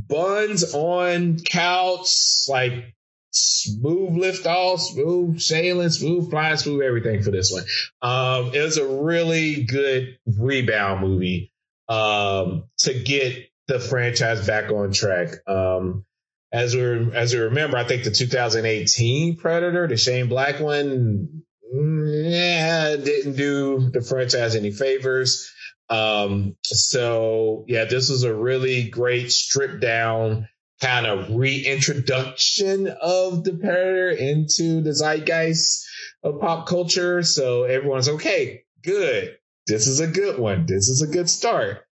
Buns 0.08 0.74
on 0.74 1.40
couch, 1.40 2.08
like 2.48 2.94
smooth 3.30 4.16
lift 4.16 4.46
off, 4.46 4.80
smooth 4.80 5.40
sailing, 5.40 5.90
smooth 5.90 6.30
flying, 6.30 6.56
smooth 6.56 6.82
everything 6.82 7.22
for 7.22 7.30
this 7.30 7.52
one. 7.52 7.64
Um, 8.00 8.54
it 8.54 8.62
was 8.62 8.78
a 8.78 8.86
really 8.86 9.64
good 9.64 10.18
rebound 10.26 11.00
movie 11.00 11.52
um, 11.88 12.64
to 12.78 12.94
get 12.94 13.48
the 13.68 13.78
franchise 13.78 14.46
back 14.46 14.70
on 14.72 14.92
track. 14.92 15.28
Um, 15.46 16.04
as 16.50 16.74
we 16.74 17.12
as 17.14 17.34
we 17.34 17.40
remember, 17.40 17.76
I 17.76 17.84
think 17.84 18.04
the 18.04 18.10
2018 18.10 19.36
Predator, 19.36 19.86
the 19.86 19.98
Shane 19.98 20.28
Black 20.28 20.58
one, 20.58 21.42
yeah, 21.72 22.96
didn't 22.96 23.36
do 23.36 23.90
the 23.92 24.00
franchise 24.00 24.56
any 24.56 24.70
favors. 24.70 25.52
Um, 25.90 26.56
so 26.64 27.64
yeah, 27.68 27.84
this 27.84 28.08
was 28.08 28.24
a 28.24 28.34
really 28.34 28.88
great 28.88 29.30
stripped 29.30 29.80
down 29.80 30.48
kind 30.80 31.06
of 31.06 31.34
reintroduction 31.34 32.86
of 32.86 33.44
the 33.44 33.52
Predator 33.52 34.10
into 34.10 34.80
the 34.80 34.94
zeitgeist 34.94 35.84
of 36.22 36.40
pop 36.40 36.66
culture. 36.66 37.22
So 37.22 37.64
everyone's 37.64 38.08
okay, 38.08 38.62
good. 38.82 39.36
This 39.66 39.86
is 39.86 40.00
a 40.00 40.06
good 40.06 40.38
one. 40.38 40.64
This 40.64 40.88
is 40.88 41.02
a 41.02 41.12
good 41.12 41.28
start 41.28 41.84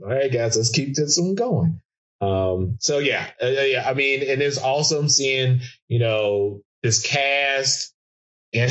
all 0.00 0.08
right, 0.08 0.32
guys, 0.32 0.56
let's 0.56 0.70
keep 0.70 0.94
this 0.94 1.18
one 1.18 1.34
going. 1.34 1.80
Um, 2.20 2.76
so 2.78 2.98
yeah, 2.98 3.28
uh, 3.42 3.46
yeah, 3.46 3.88
I 3.88 3.94
mean, 3.94 4.22
and 4.28 4.40
it's 4.40 4.58
awesome 4.58 5.08
seeing, 5.08 5.60
you 5.88 5.98
know, 5.98 6.62
this 6.82 7.02
cast 7.02 7.92
and 8.54 8.70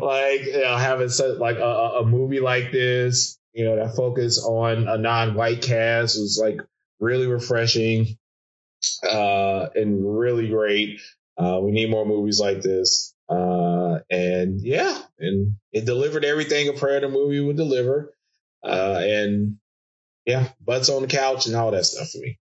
like, 0.00 0.46
you 0.46 0.60
know, 0.62 0.76
having 0.76 1.08
such 1.08 1.38
like 1.38 1.56
a, 1.58 2.00
a 2.00 2.06
movie 2.06 2.40
like 2.40 2.72
this, 2.72 3.38
you 3.52 3.64
know, 3.64 3.76
that 3.76 3.94
focus 3.94 4.42
on 4.42 4.88
a 4.88 4.98
non-white 4.98 5.62
cast 5.62 6.18
was 6.18 6.40
like 6.42 6.58
really 6.98 7.26
refreshing, 7.26 8.18
uh, 9.08 9.66
and 9.74 10.18
really 10.18 10.48
great. 10.48 11.00
Uh, 11.36 11.60
we 11.62 11.70
need 11.70 11.90
more 11.90 12.06
movies 12.06 12.40
like 12.40 12.60
this. 12.62 13.14
Uh, 13.28 13.98
and 14.10 14.60
yeah, 14.60 14.98
and 15.18 15.56
it 15.72 15.84
delivered 15.84 16.24
everything 16.24 16.68
a 16.68 16.72
Predator 16.72 17.08
movie 17.08 17.40
would 17.40 17.56
deliver. 17.56 18.14
Uh, 18.62 19.00
and 19.02 19.58
yeah, 20.26 20.48
butts 20.60 20.88
on 20.88 21.02
the 21.02 21.08
couch 21.08 21.46
and 21.46 21.56
all 21.56 21.70
that 21.70 21.84
stuff 21.84 22.10
for 22.10 22.18
me. 22.18 22.38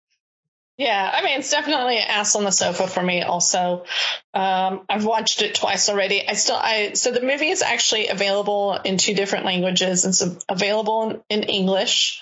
Yeah, 0.75 1.11
I 1.13 1.23
mean, 1.23 1.37
it's 1.37 1.51
definitely 1.51 1.97
an 1.97 2.07
ass 2.07 2.35
on 2.35 2.45
the 2.45 2.51
sofa 2.51 2.87
for 2.87 3.03
me. 3.03 3.21
Also, 3.21 3.85
um, 4.33 4.81
I've 4.89 5.05
watched 5.05 5.43
it 5.43 5.53
twice 5.53 5.87
already. 5.87 6.27
I 6.27 6.33
still, 6.33 6.55
I 6.55 6.93
so 6.93 7.11
the 7.11 7.21
movie 7.21 7.49
is 7.49 7.61
actually 7.61 8.07
available 8.07 8.73
in 8.83 8.97
two 8.97 9.13
different 9.13 9.45
languages. 9.45 10.03
It's 10.03 10.23
available 10.49 11.23
in 11.29 11.43
English, 11.43 12.21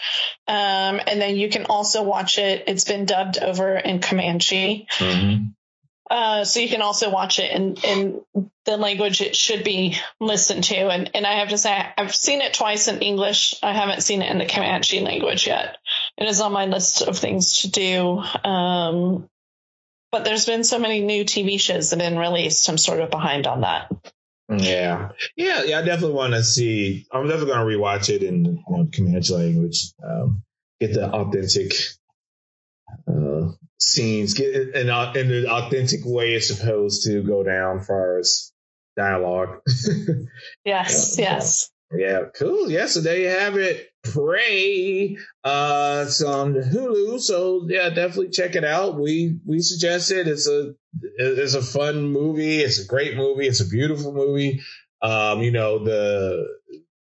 um, 0.49 0.99
and 1.07 1.21
then 1.21 1.37
you 1.37 1.47
can 1.47 1.65
also 1.67 2.03
watch 2.03 2.39
it. 2.39 2.65
It's 2.67 2.83
been 2.83 3.05
dubbed 3.05 3.37
over 3.37 3.77
in 3.77 4.01
Comanche. 4.01 4.85
Mm-hmm. 4.97 5.45
Uh, 6.11 6.43
so 6.43 6.59
you 6.59 6.67
can 6.67 6.81
also 6.81 7.09
watch 7.09 7.39
it 7.39 7.51
in, 7.51 7.75
in 7.85 8.21
the 8.65 8.75
language 8.75 9.21
it 9.21 9.33
should 9.33 9.63
be 9.63 9.95
listened 10.19 10.65
to. 10.65 10.89
And, 10.89 11.09
and 11.13 11.25
I 11.25 11.35
have 11.35 11.49
to 11.49 11.57
say, 11.57 11.73
I've 11.97 12.13
seen 12.13 12.41
it 12.41 12.53
twice 12.53 12.89
in 12.89 12.99
English. 13.01 13.55
I 13.63 13.71
haven't 13.71 14.03
seen 14.03 14.21
it 14.21 14.29
in 14.29 14.37
the 14.37 14.45
Comanche 14.45 14.99
language 14.99 15.47
yet. 15.47 15.77
It 16.17 16.27
is 16.27 16.41
on 16.41 16.51
my 16.51 16.65
list 16.65 17.01
of 17.01 17.17
things 17.17 17.61
to 17.61 17.71
do. 17.71 18.17
Um, 18.43 19.29
but 20.11 20.25
there's 20.25 20.45
been 20.45 20.65
so 20.65 20.79
many 20.79 20.99
new 20.99 21.23
TV 21.23 21.57
shows 21.57 21.91
that 21.91 22.01
have 22.01 22.11
been 22.11 22.19
released. 22.19 22.67
I'm 22.67 22.77
sort 22.77 22.99
of 22.99 23.09
behind 23.09 23.47
on 23.47 23.61
that. 23.61 23.89
Yeah, 24.49 25.11
yeah, 25.37 25.63
yeah. 25.63 25.79
I 25.79 25.81
definitely 25.83 26.17
want 26.17 26.33
to 26.33 26.43
see. 26.43 27.07
I'm 27.09 27.25
definitely 27.25 27.53
going 27.53 27.69
to 27.69 27.77
rewatch 27.77 28.09
it 28.09 28.21
in 28.21 28.43
you 28.43 28.63
know, 28.67 28.89
Comanche 28.93 29.33
language. 29.33 29.93
Um, 30.05 30.43
get 30.81 30.93
the 30.93 31.09
authentic 31.09 31.71
uh, 33.07 33.30
scenes 33.81 34.35
get 34.35 34.53
in, 34.53 34.89
in 34.89 35.27
the 35.27 35.47
authentic 35.49 36.01
way 36.05 36.33
it's 36.33 36.47
supposed 36.47 37.03
to 37.05 37.23
go 37.23 37.43
down 37.43 37.81
far 37.81 38.19
as 38.19 38.51
dialogue. 38.95 39.59
yes, 40.65 41.17
yeah, 41.17 41.33
yes. 41.33 41.71
yeah, 41.91 42.21
cool. 42.35 42.69
Yeah, 42.69 42.85
so 42.85 43.01
there 43.01 43.17
you 43.17 43.29
have 43.29 43.57
it. 43.57 43.87
Prey. 44.03 45.17
Uh 45.43 46.05
it's 46.07 46.21
on 46.21 46.53
Hulu. 46.53 47.19
So 47.19 47.65
yeah, 47.67 47.89
definitely 47.89 48.29
check 48.29 48.55
it 48.55 48.63
out. 48.63 48.99
We 48.99 49.39
we 49.45 49.59
suggest 49.61 50.11
it. 50.11 50.27
It's 50.27 50.47
a 50.47 50.75
it's 51.17 51.55
a 51.55 51.61
fun 51.61 52.03
movie. 52.11 52.59
It's 52.59 52.79
a 52.79 52.87
great 52.87 53.17
movie. 53.17 53.47
It's 53.47 53.61
a 53.61 53.67
beautiful 53.67 54.13
movie. 54.13 54.61
Um, 55.01 55.41
you 55.41 55.51
know, 55.51 55.83
the 55.83 56.45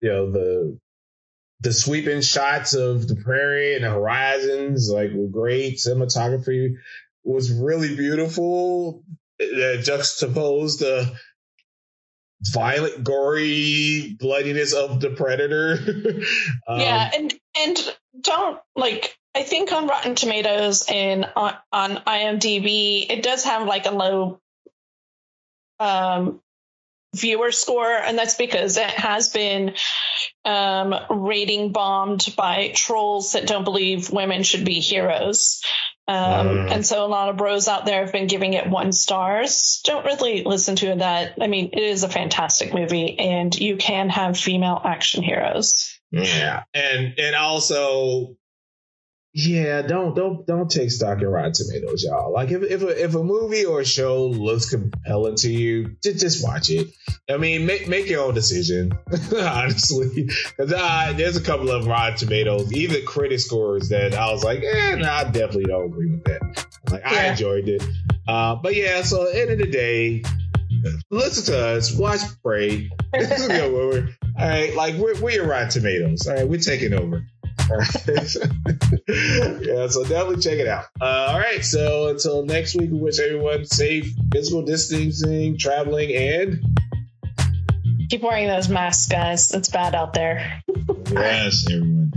you 0.00 0.08
know, 0.08 0.30
the 0.30 0.78
the 1.60 1.72
sweeping 1.72 2.20
shots 2.20 2.74
of 2.74 3.08
the 3.08 3.16
prairie 3.16 3.74
and 3.74 3.84
the 3.84 3.90
horizons, 3.90 4.90
like 4.90 5.10
were 5.12 5.28
great. 5.28 5.76
Cinematography 5.76 6.74
was 7.24 7.52
really 7.52 7.96
beautiful. 7.96 9.02
It, 9.38 9.84
juxtaposed 9.84 10.80
the 10.80 11.16
violent, 12.42 13.02
gory 13.04 14.16
bloodiness 14.18 14.72
of 14.72 15.00
the 15.00 15.10
predator. 15.10 15.78
um, 16.68 16.80
yeah, 16.80 17.10
and 17.14 17.34
and 17.58 17.96
don't 18.20 18.58
like. 18.76 19.16
I 19.34 19.42
think 19.42 19.70
on 19.70 19.86
Rotten 19.86 20.16
Tomatoes 20.16 20.86
and 20.90 21.30
on, 21.36 21.54
on 21.70 21.96
IMDb, 21.96 23.06
it 23.08 23.22
does 23.22 23.44
have 23.44 23.68
like 23.68 23.86
a 23.86 23.92
low 23.92 24.40
um, 25.78 26.40
viewer 27.14 27.52
score, 27.52 27.90
and 27.92 28.18
that's 28.18 28.34
because 28.34 28.76
it 28.76 28.90
has 28.90 29.30
been 29.30 29.74
um, 30.44 30.94
rating 31.10 31.72
bombed 31.72 32.34
by 32.36 32.72
trolls 32.74 33.32
that 33.32 33.46
don't 33.46 33.64
believe 33.64 34.10
women 34.10 34.42
should 34.42 34.64
be 34.64 34.80
heroes. 34.80 35.62
Um, 36.06 36.16
mm. 36.48 36.70
And 36.70 36.86
so 36.86 37.04
a 37.04 37.06
lot 37.06 37.28
of 37.28 37.36
bros 37.36 37.68
out 37.68 37.84
there 37.84 38.02
have 38.02 38.12
been 38.12 38.28
giving 38.28 38.54
it 38.54 38.68
one 38.68 38.92
stars. 38.92 39.82
Don't 39.84 40.06
really 40.06 40.42
listen 40.42 40.74
to 40.76 40.94
that. 40.96 41.34
I 41.40 41.48
mean, 41.48 41.70
it 41.74 41.82
is 41.82 42.02
a 42.02 42.08
fantastic 42.08 42.72
movie, 42.72 43.18
and 43.18 43.54
you 43.58 43.76
can 43.76 44.08
have 44.08 44.38
female 44.38 44.80
action 44.82 45.22
heroes. 45.22 46.00
Yeah, 46.10 46.62
and 46.72 47.14
and 47.18 47.36
also 47.36 48.37
yeah, 49.40 49.82
don't 49.82 50.16
don't 50.16 50.44
don't 50.48 50.68
take 50.68 50.90
stock 50.90 51.20
in 51.20 51.28
Rotten 51.28 51.52
Tomatoes, 51.52 52.02
y'all. 52.02 52.32
Like 52.32 52.50
if 52.50 52.60
if 52.64 52.82
a, 52.82 53.04
if 53.04 53.14
a 53.14 53.22
movie 53.22 53.64
or 53.64 53.82
a 53.82 53.84
show 53.84 54.26
looks 54.26 54.68
compelling 54.68 55.36
to 55.36 55.52
you, 55.52 55.96
just, 56.02 56.18
just 56.18 56.44
watch 56.44 56.70
it. 56.70 56.88
I 57.30 57.36
mean, 57.36 57.64
make 57.64 57.86
make 57.86 58.08
your 58.08 58.24
own 58.24 58.34
decision, 58.34 58.90
honestly. 59.36 60.24
Because 60.24 60.72
uh, 60.72 61.12
there's 61.16 61.36
a 61.36 61.40
couple 61.40 61.70
of 61.70 61.86
Rotten 61.86 62.16
Tomatoes, 62.16 62.72
even 62.72 63.06
critic 63.06 63.38
scores 63.38 63.90
that 63.90 64.12
I 64.12 64.32
was 64.32 64.42
like, 64.42 64.64
eh, 64.64 64.96
no, 64.96 65.08
I 65.08 65.22
definitely 65.30 65.66
don't 65.66 65.84
agree 65.84 66.10
with 66.10 66.24
that. 66.24 66.66
Like 66.90 67.02
yeah. 67.02 67.20
I 67.20 67.24
enjoyed 67.26 67.68
it, 67.68 67.84
uh, 68.26 68.56
but 68.56 68.74
yeah. 68.74 69.02
So 69.02 69.24
end 69.26 69.52
of 69.52 69.58
the 69.58 69.70
day, 69.70 70.24
listen 71.12 71.54
to 71.54 71.64
us, 71.76 71.94
watch 71.94 72.22
Prey. 72.42 72.90
this 73.12 73.40
is 73.40 73.46
good. 73.46 74.16
All 74.36 74.48
right, 74.48 74.74
like 74.74 74.96
we're 74.96 75.20
we're 75.20 75.46
Rotten 75.46 75.70
Tomatoes. 75.70 76.26
All 76.26 76.34
right, 76.34 76.48
we're 76.48 76.58
taking 76.58 76.92
over. 76.92 77.24
yeah, 79.08 79.86
so 79.88 80.02
definitely 80.04 80.40
check 80.40 80.58
it 80.58 80.66
out. 80.66 80.86
Uh, 81.00 81.28
all 81.30 81.38
right, 81.38 81.64
so 81.64 82.08
until 82.08 82.44
next 82.44 82.76
week, 82.76 82.90
we 82.90 82.98
wish 82.98 83.18
everyone 83.20 83.64
safe 83.64 84.12
physical 84.32 84.62
distancing, 84.62 85.58
traveling, 85.58 86.14
and 86.14 86.62
keep 88.08 88.22
wearing 88.22 88.48
those 88.48 88.68
masks, 88.68 89.06
guys. 89.06 89.52
It's 89.52 89.68
bad 89.68 89.94
out 89.94 90.14
there. 90.14 90.62
yes, 91.12 91.66
everyone. 91.70 92.12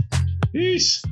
Peace. 0.52 1.02